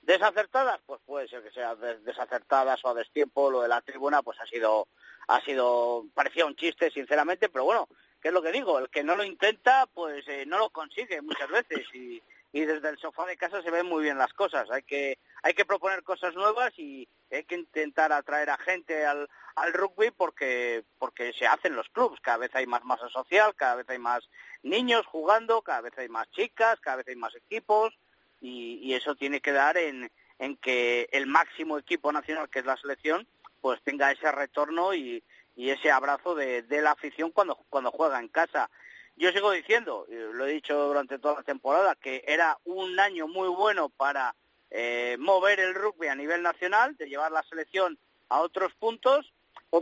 [0.01, 4.39] desacertadas, pues puede ser que sea desacertadas o a destiempo, lo de la tribuna pues
[4.39, 4.87] ha sido,
[5.27, 7.89] ha sido, parecía un chiste sinceramente, pero bueno,
[8.21, 8.79] ¿qué es lo que digo?
[8.79, 12.21] El que no lo intenta, pues eh, no lo consigue muchas veces y
[12.51, 14.69] y desde el sofá de casa se ven muy bien las cosas.
[14.71, 19.29] Hay que, hay que proponer cosas nuevas y hay que intentar atraer a gente al,
[19.55, 22.19] al rugby porque, porque se hacen los clubs.
[22.21, 24.29] Cada vez hay más masa social, cada vez hay más
[24.63, 27.97] niños jugando, cada vez hay más chicas, cada vez hay más equipos
[28.41, 32.77] y, eso tiene que dar en, en que el máximo equipo nacional, que es la
[32.77, 33.27] selección,
[33.61, 35.23] pues tenga ese retorno y,
[35.55, 38.69] y ese abrazo de, de la afición cuando, cuando juega en casa.
[39.15, 43.49] Yo sigo diciendo, lo he dicho durante toda la temporada, que era un año muy
[43.49, 44.35] bueno para
[44.71, 47.97] eh, mover el rugby a nivel nacional, de llevar la selección
[48.29, 49.33] a otros puntos.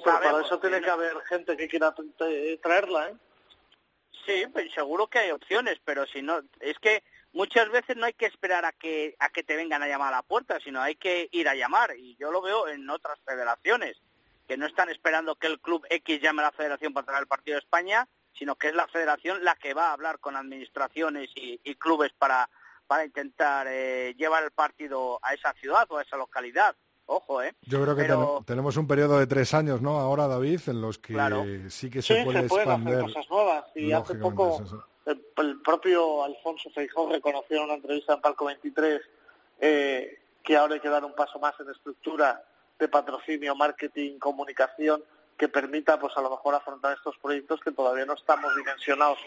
[0.04, 1.94] para eso tiene que haber gente que quiera
[2.62, 3.16] traerla, ¿eh?
[4.26, 8.14] Sí, pues seguro que hay opciones, pero si no, es que muchas veces no hay
[8.14, 10.96] que esperar a que a que te vengan a llamar a la puerta, sino hay
[10.96, 13.98] que ir a llamar y yo lo veo en otras federaciones
[14.48, 17.28] que no están esperando que el club X llame a la federación para traer el
[17.28, 21.30] partido de España, sino que es la federación la que va a hablar con administraciones
[21.36, 22.50] y, clubes para,
[22.88, 26.76] para intentar eh, llevar el partido a esa ciudad o a esa localidad.
[27.08, 27.54] Ojo, ¿eh?
[27.62, 30.00] Yo creo que tenemos un periodo de tres años, ¿no?
[30.00, 31.14] Ahora, David, en los que
[31.70, 32.96] sí que se puede se expandir.
[32.96, 33.66] Hacer cosas nuevas.
[33.76, 34.60] Y hace poco
[35.06, 39.02] el, propio Alfonso Feijó reconoció en una entrevista en Palco 23
[39.60, 42.44] eh, que ahora hay que dar un paso más en estructura
[42.80, 45.04] de patrocinio, marketing, comunicación
[45.38, 49.20] que permita pues a lo mejor afrontar estos proyectos que todavía no estamos dimensionados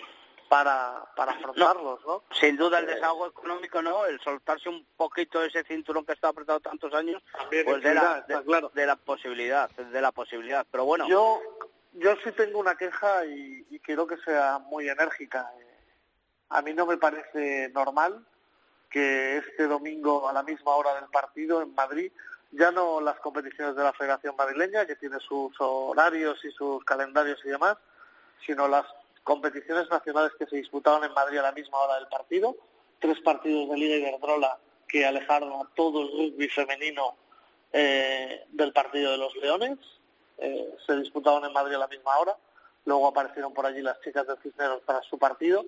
[0.48, 2.22] para, para afrontarlos, ¿no?
[2.30, 4.06] Sin duda el eh, desahogo económico, ¿no?
[4.06, 8.86] El soltarse un poquito ese cinturón que está apretado tantos años, pues de la, de,
[8.86, 10.66] la posibilidad, de la posibilidad.
[10.70, 11.08] Pero bueno.
[11.08, 11.40] Yo,
[11.94, 15.50] yo sí tengo una queja y, y quiero que sea muy enérgica.
[16.50, 18.24] A mí no me parece normal
[18.90, 22.10] que este domingo a la misma hora del partido en Madrid
[22.50, 27.38] ya no las competiciones de la Federación Madrileña, que tiene sus horarios y sus calendarios
[27.44, 27.76] y demás,
[28.46, 28.86] sino las
[29.28, 32.56] competiciones nacionales que se disputaban en Madrid a la misma hora del partido,
[32.98, 34.58] tres partidos de Liga Iberdrola
[34.88, 37.14] que alejaron a todo el rugby femenino
[37.70, 39.78] eh, del partido de los Leones,
[40.38, 42.38] eh, se disputaban en Madrid a la misma hora,
[42.86, 45.62] luego aparecieron por allí las chicas de Cisneros para su partido,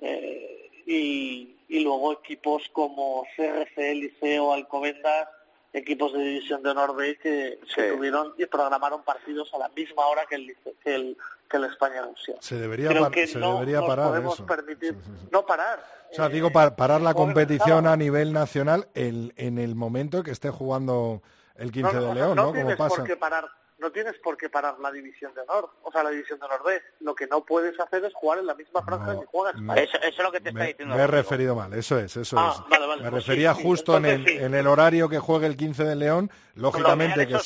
[0.00, 5.28] eh, y, y luego equipos como CRC, Liceo, Alcobendas,
[5.72, 7.58] equipos de división de honor B que,
[7.94, 11.16] tuvieron y programaron partidos a la misma hora que el, que el,
[11.48, 12.36] que el España-Rusia.
[12.40, 12.88] Se debería,
[13.26, 14.46] se debería parar eso.
[14.46, 14.94] permitir
[15.30, 15.82] no parar.
[16.10, 20.50] O sea, digo, parar la competición a nivel nacional el, en el momento que esté
[20.50, 21.22] jugando
[21.56, 22.46] el 15 de León, ¿no?
[22.46, 23.48] No tienes por qué parar
[23.82, 26.62] no tienes por qué parar la división de honor, o sea, la división de honor
[26.64, 26.80] B.
[27.00, 29.54] Lo que no puedes hacer es jugar en la misma franja que juegas.
[29.76, 30.94] Eso, eso, es lo que te está diciendo.
[30.94, 32.78] Me he referido mal, eso es, eso ah, es.
[32.78, 36.30] me pues refería justo en, el, en el horario que juegue el 15 de León,
[36.54, 37.38] lógicamente que,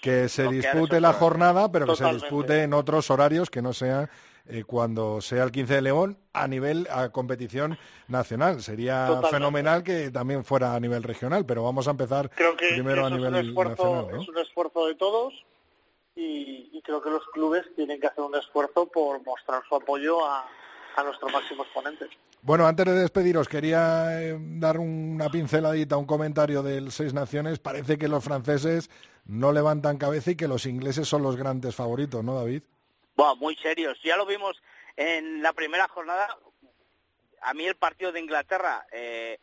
[0.00, 4.08] que se dispute la jornada, pero que se dispute en otros horarios que no sean
[4.46, 7.78] eh, cuando sea el 15 de León a nivel a competición
[8.08, 8.60] nacional.
[8.62, 13.32] Sería fenomenal que también fuera a nivel regional, pero vamos a empezar primero a nivel
[13.32, 14.20] nacional.
[14.20, 15.34] Es un esfuerzo de todos
[16.14, 20.48] y, creo que los clubes tienen que hacer un esfuerzo por mostrar su apoyo a,
[20.96, 22.08] a nuestro máximo exponente.
[22.44, 27.60] Bueno, antes de despediros, quería eh, dar una pinceladita, un comentario del Seis Naciones.
[27.60, 28.90] Parece que los franceses
[29.26, 32.64] no levantan cabeza y que los ingleses son los grandes favoritos, ¿no, David?
[33.14, 33.96] Bueno, muy serios.
[34.02, 34.60] Ya lo vimos
[34.96, 36.36] en la primera jornada.
[37.42, 39.38] A mí el partido de Inglaterra, eh,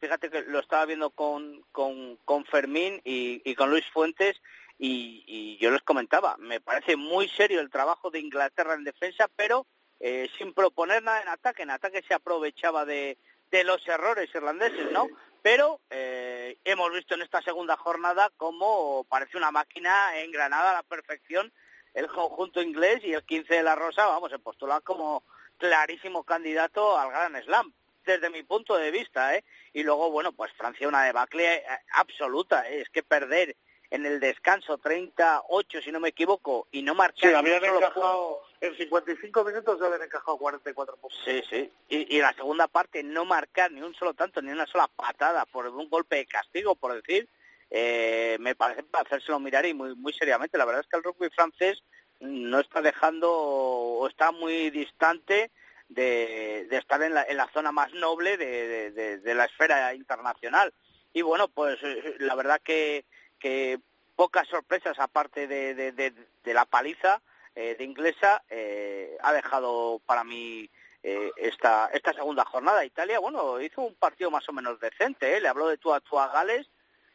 [0.00, 4.40] fíjate que lo estaba viendo con, con, con Fermín y, y, con Luis Fuentes
[4.78, 9.28] y, y yo les comentaba, me parece muy serio el trabajo de Inglaterra en defensa,
[9.34, 9.66] pero
[10.00, 11.62] eh, sin proponer nada en ataque.
[11.62, 13.18] En ataque se aprovechaba de,
[13.64, 15.08] los errores irlandeses, ¿no?
[15.42, 20.82] Pero eh, hemos visto en esta segunda jornada cómo parece una máquina engranada a la
[20.82, 21.52] perfección
[21.94, 25.24] el conjunto inglés y el 15 de la Rosa, vamos, se postula como
[25.56, 27.72] clarísimo candidato al Gran Slam,
[28.04, 29.42] desde mi punto de vista, ¿eh?
[29.72, 31.64] Y luego, bueno, pues Francia una debacle eh,
[31.94, 32.82] absoluta, ¿eh?
[32.82, 33.56] es que perder
[33.90, 37.30] en el descanso 38, si no me equivoco, y no marcar...
[37.30, 41.18] Sí, habían encajado, en 55 minutos ya habían encajado 44 puntos.
[41.24, 41.70] Sí, sí.
[41.88, 45.46] Y, y la segunda parte, no marcar ni un solo tanto, ni una sola patada
[45.46, 47.28] por un golpe de castigo, por decir,
[47.70, 50.58] eh, me parece para hacérselo mirar y muy, muy seriamente.
[50.58, 51.82] La verdad es que el rugby francés
[52.20, 55.50] no está dejando o está muy distante
[55.88, 59.94] de, de estar en la, en la, zona más noble de, de, de, la esfera
[59.94, 60.72] internacional.
[61.12, 63.04] Y bueno, pues eh, la verdad que
[63.38, 63.80] que
[64.16, 66.12] pocas sorpresas aparte de, de, de,
[66.44, 67.22] de la paliza
[67.54, 70.68] eh, de inglesa eh, ha dejado para mí
[71.02, 72.84] eh, esta, esta segunda jornada.
[72.84, 75.40] Italia, bueno, hizo un partido más o menos decente, ¿eh?
[75.40, 76.68] le habló de tú a tú a Gales,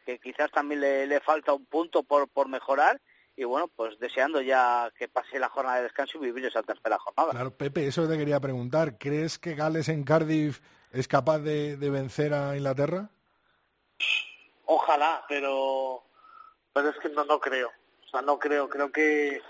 [0.06, 3.00] que quizás también le, le falta un punto por, por mejorar,
[3.36, 6.98] y bueno, pues deseando ya que pase la jornada de descanso y vivir esa tercera
[6.98, 7.32] jornada.
[7.32, 8.96] Claro, Pepe, eso te quería preguntar.
[8.96, 10.60] ¿Crees que Gales en Cardiff
[10.92, 13.10] es capaz de, de vencer a Inglaterra?
[14.66, 16.04] Ojalá, pero
[16.74, 17.70] pero es que no, no creo.
[18.06, 18.68] O sea, no creo.
[18.68, 19.40] Creo que,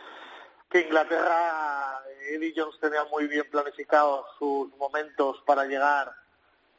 [0.71, 6.13] que Inglaterra, Eddie Jones tenía muy bien planificados sus momentos para llegar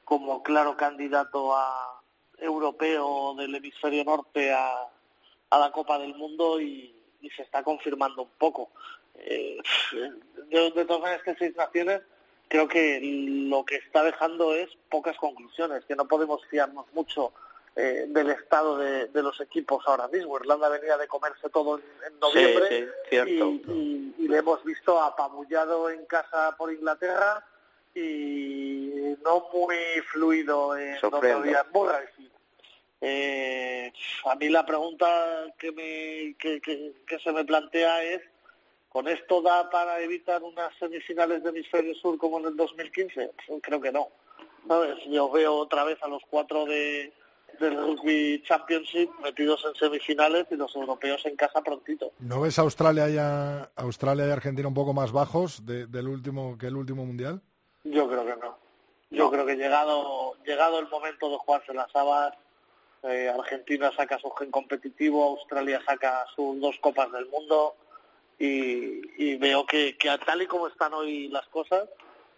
[0.06, 2.02] como claro candidato a
[2.38, 4.88] europeo del hemisferio norte a,
[5.50, 6.92] a la Copa del Mundo y,
[7.36, 8.70] se está confirmando un poco.
[9.16, 9.58] Eh,
[10.50, 12.02] de, todas que seis naciones
[12.48, 17.34] creo que lo que está dejando es pocas conclusiones, que no podemos fiarnos mucho
[17.76, 20.38] eh, del estado de, de, los equipos ahora mismo.
[20.38, 23.50] Irlanda venía de comerse todo en, en noviembre sí, sí, cierto.
[23.50, 27.46] Y, y, y, le hemos visto apabullado en casa por Inglaterra
[27.94, 29.76] y no muy
[30.12, 30.98] fluido en
[31.44, 31.66] días
[33.02, 33.92] eh,
[34.26, 35.06] a mí la pregunta
[35.58, 38.22] que, me, que, que, que se me plantea es
[38.96, 43.30] ¿Con esto da para evitar unas semifinales de hemisferio sur como en el 2015?
[43.62, 44.08] Creo que no.
[44.70, 44.96] ¿Sabes?
[45.08, 47.12] Yo veo otra vez a los cuatro de,
[47.60, 52.12] del Rugby Championship metidos en semifinales y los europeos en casa prontito.
[52.20, 56.08] ¿No ves a Australia y, a, Australia y Argentina un poco más bajos de, del
[56.08, 57.42] último que el último mundial?
[57.84, 58.58] Yo creo que no.
[59.12, 62.34] Yo creo que llegado llegado el momento de jugarse las habas,
[63.04, 67.76] eh, Argentina saca su gen competitivo, Australia saca sus dos copas del mundo
[68.40, 71.88] y, y veo que, que tal y como están hoy las cosas,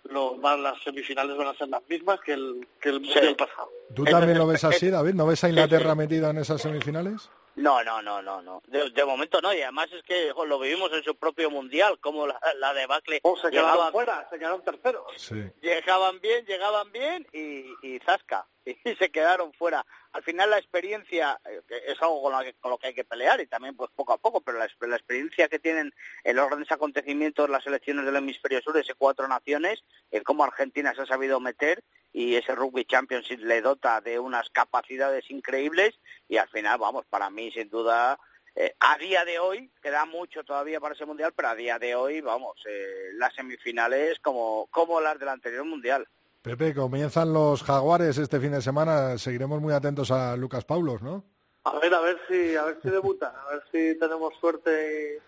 [0.09, 3.69] lo, van, las semifinales van a ser las mismas que el, que el mundial pasado.
[3.93, 5.13] ¿Tú también lo ves así, David?
[5.13, 7.29] ¿No ves a Inglaterra metida en esas semifinales?
[7.57, 8.61] No, no, no, no, no.
[8.67, 11.99] De, de, momento no, y además es que jo, lo vivimos en su propio mundial,
[11.99, 13.19] como la, la debacle.
[13.23, 15.03] Oh, se quedaron llegaba, fuera, se quedaron terceros.
[15.17, 15.43] Sí.
[15.59, 19.83] Llegaban bien, llegaban bien y, y zasca, y se quedaron fuera.
[20.11, 23.03] Al final la experiencia eh, es algo con lo, que, con lo que hay que
[23.03, 25.91] pelear y también pues poco a poco, pero la, la experiencia que tienen
[26.23, 30.93] en los grandes acontecimientos, las elecciones del hemisferio sur, ese cuatro naciones, el cómo Argentina
[30.93, 31.83] se ha sabido meter
[32.13, 37.29] y ese Rugby Championship le dota de unas capacidades increíbles y al final, vamos, para
[37.29, 38.17] mí sin duda,
[38.55, 41.93] eh, a día de hoy, queda mucho todavía para ese mundial, pero a día de
[41.93, 46.07] hoy, vamos, eh, las semifinales como, como las del anterior mundial.
[46.41, 51.23] Pepe, comienzan los jaguares este fin de semana, seguiremos muy atentos a Lucas Paulos, ¿no?
[51.65, 55.19] A ver, a ver si, a ver si debuta, a ver si tenemos suerte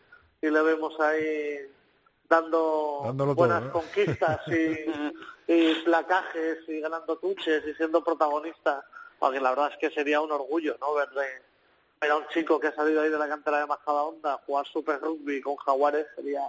[0.42, 1.68] y, y le vemos ahí
[2.30, 3.72] dando Dándolo buenas todo, ¿eh?
[3.72, 8.86] conquistas y, y, placajes y ganando tuches y siendo protagonista,
[9.18, 10.94] porque la verdad es que sería un orgullo, ¿no?
[10.94, 11.26] Verle,
[12.00, 14.66] ver a un chico que ha salido ahí de la cantera de Majada Onda jugar
[14.68, 16.44] Super Rugby con Jaguares sería,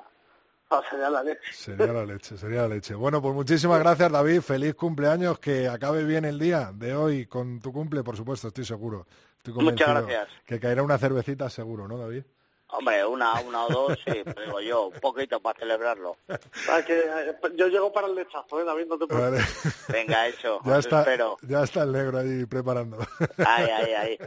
[0.90, 1.52] sería la leche.
[1.52, 2.94] Sería la leche, sería la leche.
[2.94, 4.42] Bueno, pues muchísimas gracias, David.
[4.42, 8.64] Feliz cumpleaños, que acabe bien el día de hoy con tu cumple, por supuesto, estoy
[8.64, 9.06] seguro.
[9.38, 10.28] Estoy Muchas gracias.
[10.44, 12.24] Que caerá una cervecita seguro, ¿no, David?
[12.72, 16.16] Hombre, una, una o dos, sí, digo yo, un poquito para celebrarlo.
[16.28, 18.86] Ah, que, eh, yo llego para el lechazo, ¿eh, David?
[18.86, 19.30] No te preocupes.
[19.32, 19.72] Vale.
[19.88, 21.36] Venga, eso, Ya os está, espero.
[21.42, 22.98] ya está el negro ahí preparando.
[23.38, 24.18] Ay, ay, ay.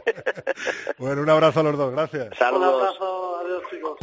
[0.98, 2.28] bueno, un abrazo a los dos, gracias.
[2.32, 2.82] Un Saludos.
[2.82, 3.98] abrazo, adiós chicos.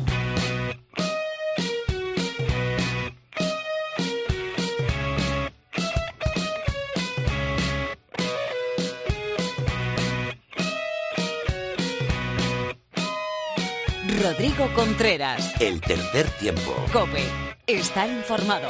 [14.22, 15.54] Rodrigo Contreras.
[15.60, 16.76] El tercer tiempo.
[16.94, 17.24] Cope.
[17.66, 18.68] Estar informado.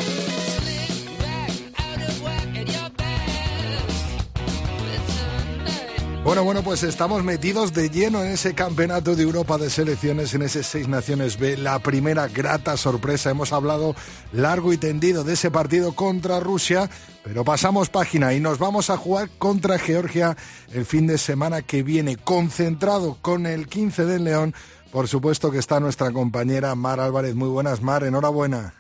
[6.24, 10.44] Bueno, bueno, pues estamos metidos de lleno en ese campeonato de Europa de selecciones, en
[10.44, 13.32] ese Seis Naciones B, la primera grata sorpresa.
[13.32, 13.96] Hemos hablado
[14.32, 16.90] largo y tendido de ese partido contra Rusia,
[17.24, 20.38] pero pasamos página y nos vamos a jugar contra Georgia
[20.72, 24.54] el fin de semana que viene, concentrado con el 15 del León.
[24.92, 27.34] Por supuesto que está nuestra compañera Mar Álvarez.
[27.34, 28.74] Muy buenas, Mar, enhorabuena.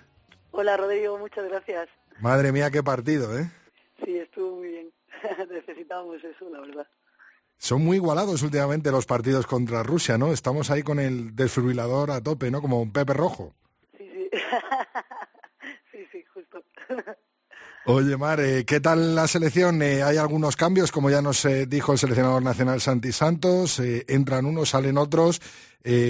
[0.51, 1.88] Hola Rodrigo, muchas gracias.
[2.20, 3.49] Madre mía, qué partido, ¿eh?
[4.03, 4.91] Sí, estuvo muy bien.
[5.49, 6.88] Necesitábamos eso, la verdad.
[7.57, 10.34] Son muy igualados últimamente los partidos contra Rusia, ¿no?
[10.34, 12.62] Estamos ahí con el desfibrilador a tope, ¿no?
[12.62, 13.53] Como un Pepe Rojo.
[13.97, 14.30] Sí, sí.
[15.93, 16.62] sí, sí, justo.
[17.86, 19.82] Oye, Mar, eh, ¿qué tal la selección?
[19.82, 20.91] Eh, ¿Hay algunos cambios?
[20.91, 25.41] Como ya nos eh, dijo el seleccionador nacional Santi Santos, entran unos, salen otros.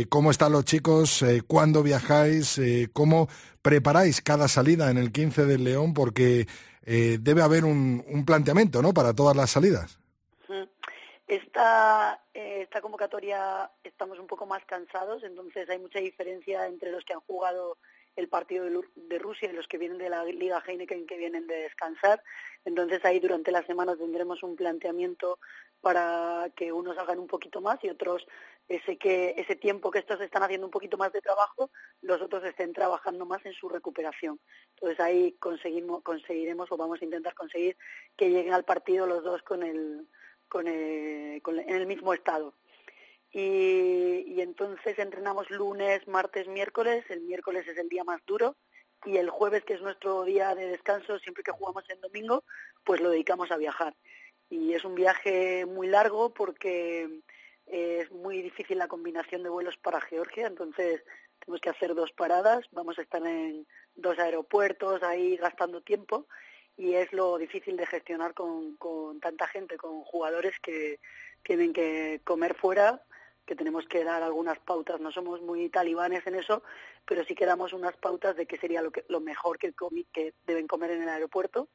[0.10, 1.24] ¿Cómo están los chicos?
[1.48, 2.60] ¿Cuándo viajáis?
[2.92, 3.30] ¿Cómo
[3.62, 5.94] preparáis cada salida en el 15 del León?
[5.94, 6.46] Porque
[6.82, 8.94] debe haber un, un planteamiento, ¿no?
[8.94, 9.98] Para todas las salidas.
[10.50, 10.64] Mm.
[11.26, 17.14] Esta, esta convocatoria estamos un poco más cansados, entonces hay mucha diferencia entre los que
[17.14, 17.78] han jugado
[18.16, 21.56] el partido de, Rusia y los que vienen de la Liga Heineken que vienen de
[21.56, 22.22] descansar.
[22.66, 25.40] Entonces ahí durante la semana tendremos un planteamiento
[25.80, 28.26] para que unos hagan un poquito más y otros
[28.68, 32.44] ese que ese tiempo que estos están haciendo un poquito más de trabajo, los otros
[32.44, 34.40] estén trabajando más en su recuperación.
[34.76, 37.78] Entonces ahí conseguimos conseguiremos o vamos a intentar conseguir
[38.16, 40.08] que lleguen al partido los dos con el
[40.48, 42.54] con el, con el- en el mismo estado.
[43.32, 47.06] Y, entonces entrenamos lunes, martes, miércoles.
[47.10, 48.56] El miércoles es el día más duro
[49.06, 52.44] y el jueves, que es nuestro día de descanso, siempre que jugamos en domingo,
[52.84, 53.96] pues lo dedicamos a viajar.
[54.50, 57.22] Y es un viaje muy largo porque
[57.68, 61.02] eh, es muy difícil la combinación de vuelos para Georgia, entonces
[61.40, 63.66] tenemos que hacer dos paradas, vamos a estar en
[63.96, 66.28] dos aeropuertos ahí gastando tiempo
[66.78, 71.00] y es lo difícil de gestionar con, con tanta gente, con jugadores que
[71.44, 73.02] tienen que comer fuera,
[73.46, 75.00] que tenemos que dar algunas pautas.
[75.00, 76.64] No somos muy talibanes en eso,
[77.06, 79.74] pero sí que damos unas pautas de qué sería lo, que, lo mejor que,
[80.14, 81.68] que deben comer en el aeropuerto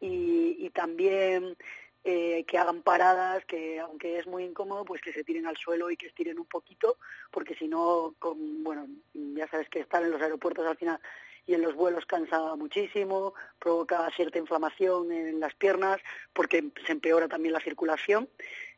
[0.00, 1.56] y, y también
[2.04, 5.90] eh, que hagan paradas, que aunque es muy incómodo, pues que se tiren al suelo
[5.90, 6.96] y que estiren un poquito,
[7.30, 11.00] porque si no, con, bueno, ya sabes que estar en los aeropuertos al final
[11.44, 15.98] y en los vuelos cansa muchísimo, provoca cierta inflamación en las piernas,
[16.32, 18.28] porque se empeora también la circulación.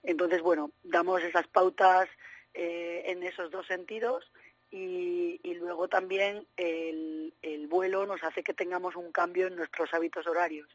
[0.03, 2.09] Entonces, bueno, damos esas pautas
[2.55, 4.31] eh, en esos dos sentidos
[4.71, 9.93] y, y luego también el, el vuelo nos hace que tengamos un cambio en nuestros
[9.93, 10.69] hábitos horarios.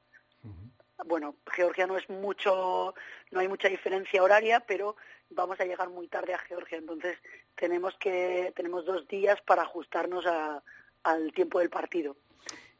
[1.05, 2.95] Bueno, Georgia no es mucho,
[3.31, 4.95] no hay mucha diferencia horaria, pero
[5.29, 7.17] vamos a llegar muy tarde a Georgia, entonces
[7.55, 10.63] tenemos que tenemos dos días para ajustarnos a,
[11.03, 12.15] al tiempo del partido.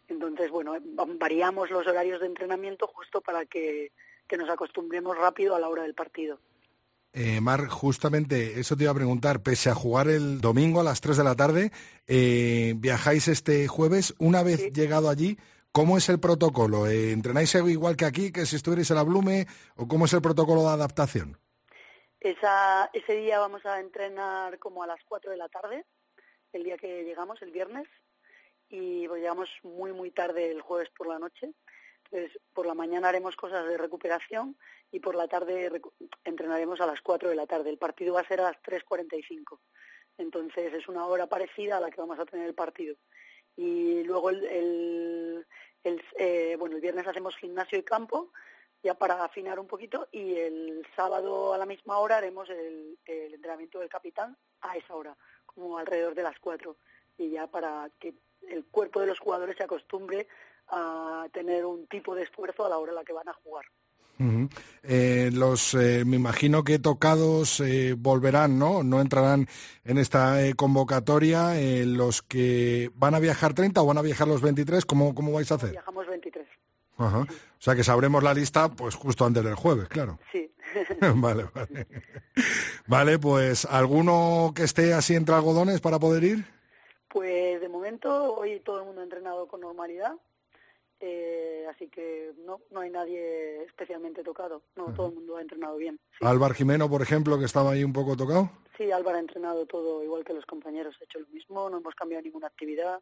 [0.08, 3.92] Entonces, bueno, va- variamos los horarios de entrenamiento justo para que,
[4.28, 6.40] que nos acostumbremos rápido a la hora del partido.
[7.14, 11.00] Eh, Mar, justamente eso te iba a preguntar, pese a jugar el domingo a las
[11.00, 11.72] 3 de la tarde,
[12.08, 14.72] eh, viajáis este jueves, una vez Sí.
[14.72, 15.38] llegado allí,
[15.72, 16.88] ¿cómo es el protocolo?
[16.88, 19.48] Eh, ¿Entrenáis igual que aquí, que si estuvierais en la Blume,
[19.78, 21.38] o cómo es el protocolo de adaptación?
[22.20, 25.86] Esa, ese día vamos a entrenar como a las 4 de la tarde,
[26.52, 27.88] el día que llegamos, el viernes,
[28.68, 31.54] y pues llegamos muy, muy tarde el jueves por la noche.
[32.12, 34.56] Entonces, por la mañana haremos cosas de recuperación
[34.92, 35.82] y por la tarde
[36.24, 37.70] entrenaremos a las 4 de la tarde.
[37.70, 39.60] El partido va a ser a las 3.45.
[40.18, 42.96] Entonces, es una hora parecida a la que vamos a tener el partido.
[43.58, 45.48] Y luego el, el,
[45.84, 48.32] el, eh, bueno, el viernes hacemos gimnasio y campo,
[48.84, 53.34] ya para afinar un poquito, y el sábado a la misma hora haremos el, el
[53.34, 56.78] entrenamiento del capitán a esa hora, como alrededor de las 4.
[57.18, 58.14] Y ya para que
[58.48, 60.28] el cuerpo de los jugadores se acostumbre
[60.70, 63.66] a tener un tipo de esfuerzo a la hora en la que van a jugar.
[64.84, 68.82] Eh, los, eh, me imagino que tocados eh, volverán, ¿no?
[68.82, 69.48] No entrarán
[69.84, 71.54] en esta convocatoria.
[71.86, 75.52] Los que van a viajar 30 o van a viajar los 23, ¿cómo, cómo vais
[75.52, 75.72] a hacer?
[75.72, 76.48] Viajamos 23.
[76.98, 77.22] Ajá.
[77.22, 80.20] O sea que sabremos la lista pues justo antes del jueves, claro.
[80.32, 80.50] Sí,
[81.16, 81.88] vale, vale.
[82.88, 86.46] Vale, pues ¿alguno que esté así entre algodones para poder ir?
[87.10, 90.14] Pues de momento hoy todo el mundo ha entrenado con normalidad,
[91.08, 95.78] eh, así que no, no hay nadie especialmente tocado, no, todo el mundo ha entrenado
[95.78, 96.00] bien.
[96.18, 96.26] sí.
[96.26, 98.50] Álvar Jimeno, por ejemplo, que estaba ahí un poco tocado.
[98.78, 101.96] Sí, Álvaro ha entrenado todo igual que los compañeros, ha hecho lo mismo, no hemos
[101.96, 103.00] cambiado ninguna actividad,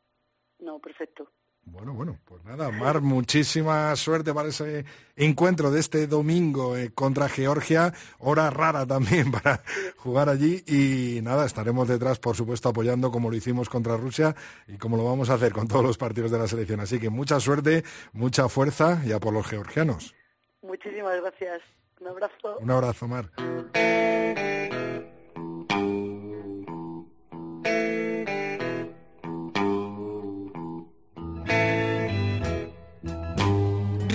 [0.60, 1.30] no, perfecto.
[1.66, 4.86] Bueno, bueno, pues nada, Mar, muchísima suerte para ese
[5.16, 9.64] encuentro de este domingo eh, contra Georgia, hora rara también para
[9.98, 14.36] jugar allí y nada, estaremos detrás, por supuesto, apoyando como lo hicimos contra Rusia
[14.68, 16.80] y como lo vamos a hacer con todos los partidos de la selección.
[16.80, 20.14] Así que mucha suerte, mucha fuerza ya por los georgianos.
[20.62, 21.62] Muchísimas gracias.
[22.00, 22.58] Un abrazo.
[22.60, 23.30] Un abrazo, Mar.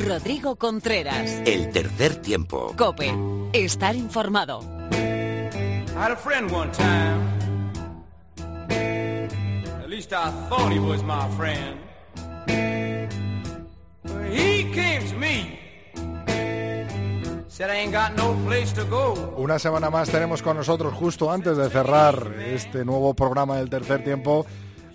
[0.08, 1.42] Rodrigo Contreras.
[1.44, 2.74] El tercer tiempo.
[2.78, 3.12] Cope.
[3.52, 4.60] Estar informado.
[4.90, 7.20] I had a friend one time.
[9.82, 11.78] At least I thought he was my friend.
[14.32, 15.58] He came to me,
[17.48, 19.34] said I ain't got no place to go.
[19.36, 24.02] Una semana más tenemos con nosotros, justo antes de cerrar este nuevo programa del tercer
[24.04, 24.46] tiempo,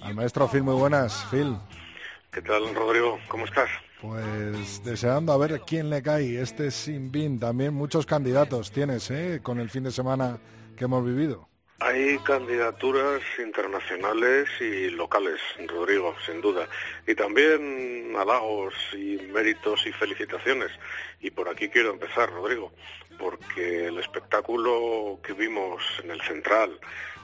[0.01, 0.63] al maestro Phil.
[0.63, 1.55] Muy buenas, Phil.
[2.31, 3.19] ¿Qué tal, Rodrigo?
[3.27, 3.69] ¿Cómo estás?
[4.03, 7.39] Pues deseando a ver quién le cae este Sin Bin.
[7.39, 9.39] También muchos candidatos tienes, ¿eh?
[9.41, 10.39] Con el fin de semana
[10.75, 11.47] que hemos vivido.
[11.79, 15.39] Hay candidaturas internacionales y locales,
[15.69, 16.67] Rodrigo, sin duda.
[17.07, 20.71] Y también halagos y méritos y felicitaciones.
[21.21, 22.73] Y por aquí quiero empezar, Rodrigo,
[23.17, 26.77] porque el espectáculo que vimos en el Central,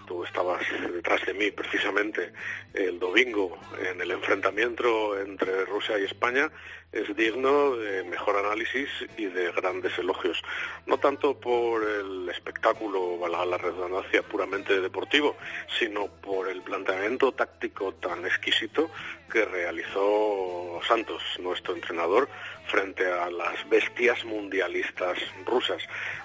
[0.09, 2.33] tú estabas detrás de mí precisamente
[2.73, 6.49] el domingo en el enfrentamiento entre Rusia y España
[6.91, 10.41] es digno de mejor análisis y de grandes elogios.
[10.87, 15.37] No tanto por el espectáculo, valga la redundancia, puramente deportivo,
[15.77, 18.89] sino por el planteamiento táctico tan exquisito
[19.31, 22.27] que realizó Santos, nuestro entrenador,
[22.65, 25.83] frente a las bestias mundialistas rusas.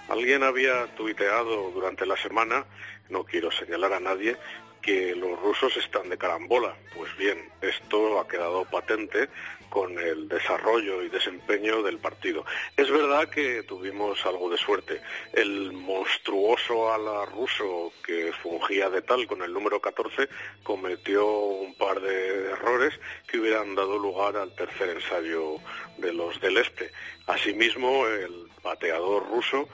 [0.09, 2.65] Alguien había tuiteado durante la semana
[3.09, 4.37] no quiero señalar a nadie
[4.85, 6.77] que los rusos están de carambola.
[6.95, 9.29] Pues bien, esto ha quedado patente
[9.71, 12.45] con el desarrollo y desempeño del partido.
[12.77, 15.01] Es verdad que tuvimos algo de suerte.
[15.33, 20.29] El monstruoso ala ruso que fungía de tal con el número 14
[20.63, 22.95] cometió un par de errores
[23.27, 25.57] que hubieran dado lugar al tercer ensayo
[25.97, 26.93] de los del Este.
[27.27, 29.69] Asimismo, el pateador ruso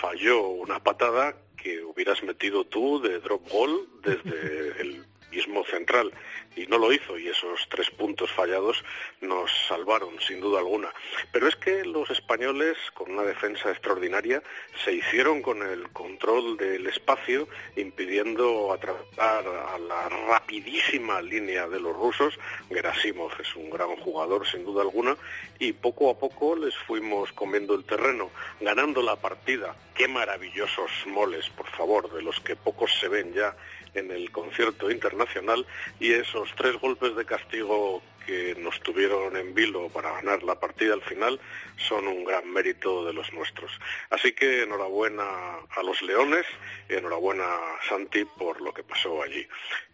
[0.00, 1.34] falló una patada
[1.66, 6.12] que hubieras metido tú de drop goal desde el mismo central
[6.56, 8.82] y no lo hizo y esos tres puntos fallados
[9.20, 10.92] nos salvaron sin duda alguna.
[11.30, 14.42] Pero es que los españoles con una defensa extraordinaria
[14.84, 17.46] se hicieron con el control del espacio
[17.76, 22.38] impidiendo atravesar a la rapidísima línea de los rusos.
[22.70, 25.16] Gerasimov es un gran jugador sin duda alguna
[25.58, 28.30] y poco a poco les fuimos comiendo el terreno,
[28.60, 29.76] ganando la partida.
[29.94, 33.56] Qué maravillosos moles, por favor, de los que pocos se ven ya
[33.96, 35.66] en el concierto internacional
[35.98, 40.94] y esos tres golpes de castigo que nos tuvieron en vilo para ganar la partida
[40.94, 41.40] al final
[41.76, 43.70] son un gran mérito de los nuestros.
[44.10, 45.24] Así que enhorabuena
[45.70, 46.44] a los Leones
[46.88, 49.46] y enhorabuena a Santi por lo que pasó allí.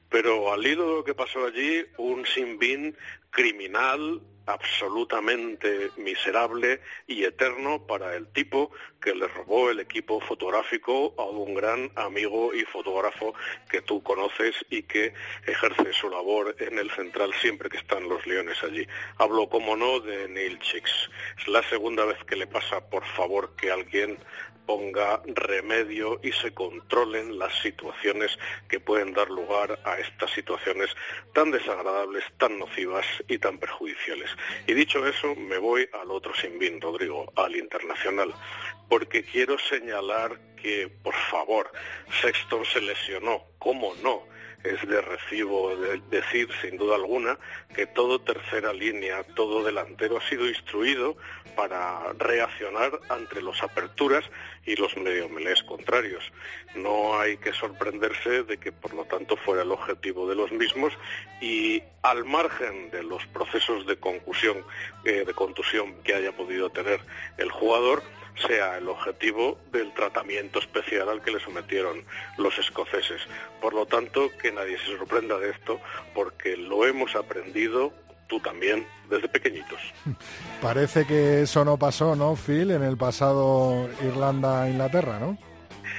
[0.09, 2.96] Pero al hilo de lo que pasó allí, un Sinbin
[3.30, 8.72] criminal, absolutamente miserable y eterno para el tipo
[9.03, 13.34] que le robó el equipo fotográfico a un gran amigo y fotógrafo
[13.68, 15.12] que tú conoces y que
[15.46, 18.86] ejerce su labor en el central siempre que están los leones allí.
[19.18, 21.11] Hablo, como no, de Neil Chicks.
[21.38, 24.18] Es la segunda vez que le pasa, por favor, que alguien
[24.66, 28.38] ponga remedio y se controlen las situaciones
[28.68, 30.90] que pueden dar lugar a estas situaciones
[31.34, 34.30] tan desagradables, tan nocivas y tan perjudiciales.
[34.66, 38.32] Y dicho eso, me voy al otro sinbin, Rodrigo, al internacional,
[38.93, 41.72] porque quiero señalar que, por favor,
[42.20, 44.24] Sexton se lesionó, ¿cómo no?
[44.62, 47.38] es de recibo de decir, sin duda alguna,
[47.74, 51.16] que todo tercera línea, todo delantero ha sido instruido
[51.57, 54.24] para reaccionar ante las aperturas
[54.64, 56.24] y los medio melés contrarios.
[56.74, 60.92] No hay que sorprenderse de que, por lo tanto, fuera el objetivo de los mismos
[61.40, 64.64] y, al margen de los procesos de concusión,
[65.04, 67.00] eh, de contusión que haya podido tener
[67.38, 68.02] el jugador,
[68.46, 72.04] sea el objetivo del tratamiento especial al que le sometieron
[72.38, 73.20] los escoceses.
[73.60, 75.80] Por lo tanto, que nadie se sorprenda de esto,
[76.14, 77.92] porque lo hemos aprendido
[78.32, 79.78] tú también, desde pequeñitos.
[80.62, 85.36] Parece que eso no pasó, ¿no, Phil, en el pasado Irlanda-Inglaterra, ¿no?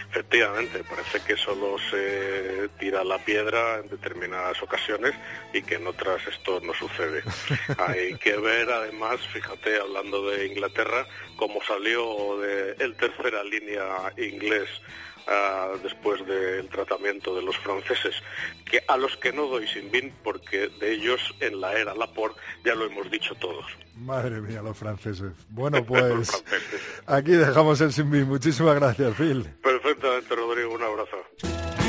[0.10, 5.14] Efectivamente, parece que solo se tira la piedra en determinadas ocasiones
[5.54, 7.24] y que en otras esto no sucede.
[7.78, 11.06] Hay que ver además, fíjate, hablando de Inglaterra,
[11.36, 14.70] cómo salió de el tercera línea inglés
[15.28, 18.16] ah, después del tratamiento de los franceses,
[18.70, 22.40] que a los que no doy sin bin, porque de ellos en la era Laporte
[22.64, 23.66] ya lo hemos dicho todos.
[23.96, 25.32] Madre mía, los franceses.
[25.50, 26.44] Bueno, pues
[27.06, 28.28] aquí dejamos el sin bin.
[28.28, 29.44] Muchísimas gracias, Phil.
[29.62, 30.74] Perfectamente, Rodrigo.
[30.74, 31.83] Un abrazo.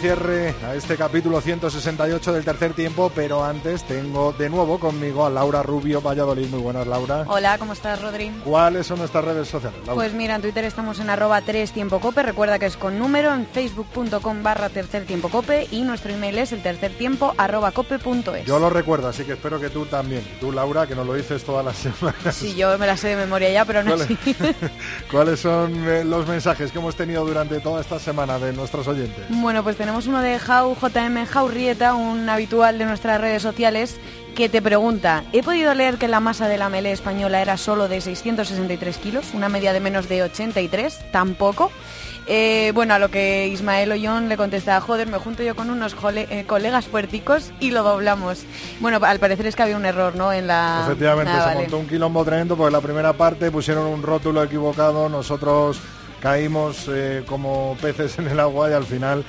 [0.00, 5.62] Cierre este capítulo 168 del tercer tiempo, pero antes tengo de nuevo conmigo a Laura
[5.62, 6.46] Rubio Valladolid.
[6.48, 7.24] Muy buenas, Laura.
[7.26, 8.30] Hola, ¿cómo estás, Rodri?
[8.44, 9.94] ¿Cuáles son nuestras redes sociales, Laura?
[9.94, 13.34] Pues mira, en Twitter estamos en arroba 3 tiempo cope, recuerda que es con número,
[13.34, 18.46] en facebook.com barra tercer tiempo cope y nuestro email es el tercer tiempo arroba cope.es.
[18.46, 20.22] Yo lo recuerdo, así que espero que tú también.
[20.40, 22.34] Tú, Laura, que nos lo dices todas las semanas.
[22.34, 24.36] Sí, yo me la sé de memoria ya, pero no ¿Cuáles, así.
[25.10, 29.24] ¿Cuáles son eh, los mensajes que hemos tenido durante toda esta semana de nuestros oyentes?
[29.28, 30.38] Bueno, pues tenemos uno de
[30.74, 33.96] JM Jaurrieta, un habitual de nuestras redes sociales,
[34.34, 37.88] que te pregunta, he podido leer que la masa de la melé española era solo
[37.88, 41.70] de 663 kilos, una media de menos de 83, tampoco.
[42.30, 45.96] Eh, bueno, a lo que Ismael Ollón le contesta, joder, me junto yo con unos
[45.96, 48.44] jole- eh, colegas fuerticos y lo doblamos.
[48.80, 50.30] Bueno, al parecer es que había un error, ¿no?
[50.32, 50.82] En la...
[50.84, 51.60] Efectivamente, Ah, se vale.
[51.62, 55.80] montó un quilombo tremendo porque la primera parte pusieron un rótulo equivocado, nosotros
[56.20, 59.24] caímos eh, como peces en el agua y al final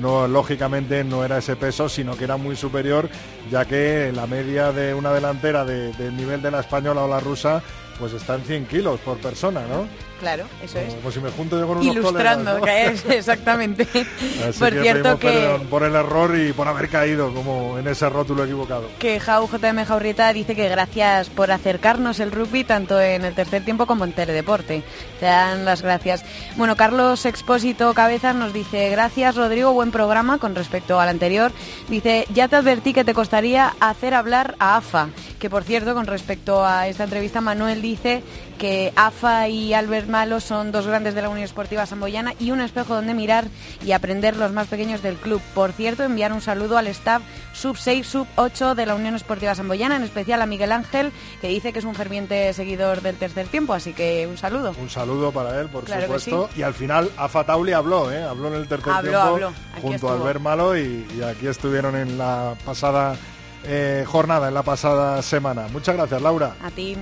[0.00, 3.08] no lógicamente no era ese peso, sino que era muy superior,
[3.50, 7.20] ya que la media de una delantera de- del nivel de la española o la
[7.20, 7.62] rusa
[7.98, 9.86] pues está en 100 kilos por persona, ¿no?
[10.20, 10.94] Claro, eso es.
[10.94, 13.04] Como si me junto yo con unos Ilustrando, colegas, ¿no?
[13.04, 13.82] que es exactamente.
[14.48, 15.28] Así por que cierto que...
[15.28, 18.88] perdón por el error y por haber caído como en ese rótulo equivocado.
[18.98, 23.64] que Jau JM Jaurrieta dice que gracias por acercarnos el rugby tanto en el tercer
[23.64, 24.82] tiempo como en Teledeporte.
[25.20, 26.24] Te dan las gracias.
[26.56, 31.52] Bueno, Carlos Expósito Cabezas nos dice, gracias Rodrigo, buen programa con respecto al anterior.
[31.88, 35.08] Dice, ya te advertí que te costaría hacer hablar a AFA.
[35.44, 38.22] Que por cierto, con respecto a esta entrevista, Manuel dice
[38.56, 42.62] que AFA y Albert Malo son dos grandes de la Unión Esportiva Samboyana y un
[42.62, 43.44] espejo donde mirar
[43.84, 45.42] y aprender los más pequeños del club.
[45.54, 47.20] Por cierto, enviar un saludo al staff
[47.52, 51.48] sub 6, sub 8 de la Unión Esportiva Samboyana, en especial a Miguel Ángel, que
[51.48, 54.74] dice que es un ferviente seguidor del tercer tiempo, así que un saludo.
[54.80, 56.48] Un saludo para él, por Claro supuesto.
[56.56, 58.24] Y al final, Afa Tauli habló, ¿eh?
[58.24, 59.52] Habló en el tercer Habló, tiempo habló.
[59.82, 60.14] Junto a.
[60.14, 63.18] Albert Malo y, y aquí estuvieron en la pasada
[63.66, 65.66] eh, jornada, en la pasada semana.
[65.72, 66.54] Muchas gracias, Laura.
[66.62, 66.96] A ti.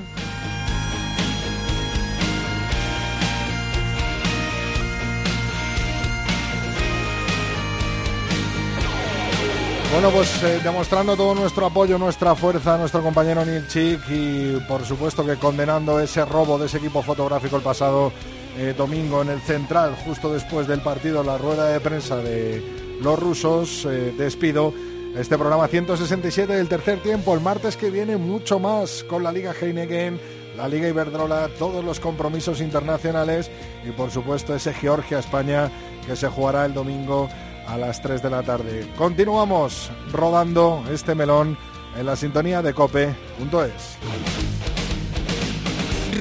[9.92, 14.56] Bueno, pues eh, demostrando todo nuestro apoyo, nuestra fuerza a nuestro compañero Neil Chick y
[14.66, 18.10] por supuesto que condenando ese robo de ese equipo fotográfico el pasado
[18.56, 23.18] eh, domingo en el central, justo después del partido, la rueda de prensa de los
[23.18, 24.72] rusos, eh, despido
[25.16, 27.34] este programa 167 del tercer tiempo.
[27.34, 30.20] El martes que viene mucho más con la Liga Heineken,
[30.56, 33.50] la Liga Iberdrola, todos los compromisos internacionales
[33.86, 35.70] y por supuesto ese Georgia-España
[36.06, 37.28] que se jugará el domingo
[37.66, 38.88] a las 3 de la tarde.
[38.96, 41.56] Continuamos rodando este melón
[41.96, 43.98] en la sintonía de cope.es.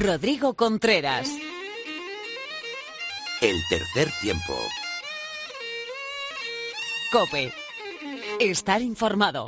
[0.02, 1.28] Rodrigo Contreras.
[3.40, 4.54] El tercer tiempo.
[7.10, 7.61] Cope.
[8.38, 9.46] Estar informado.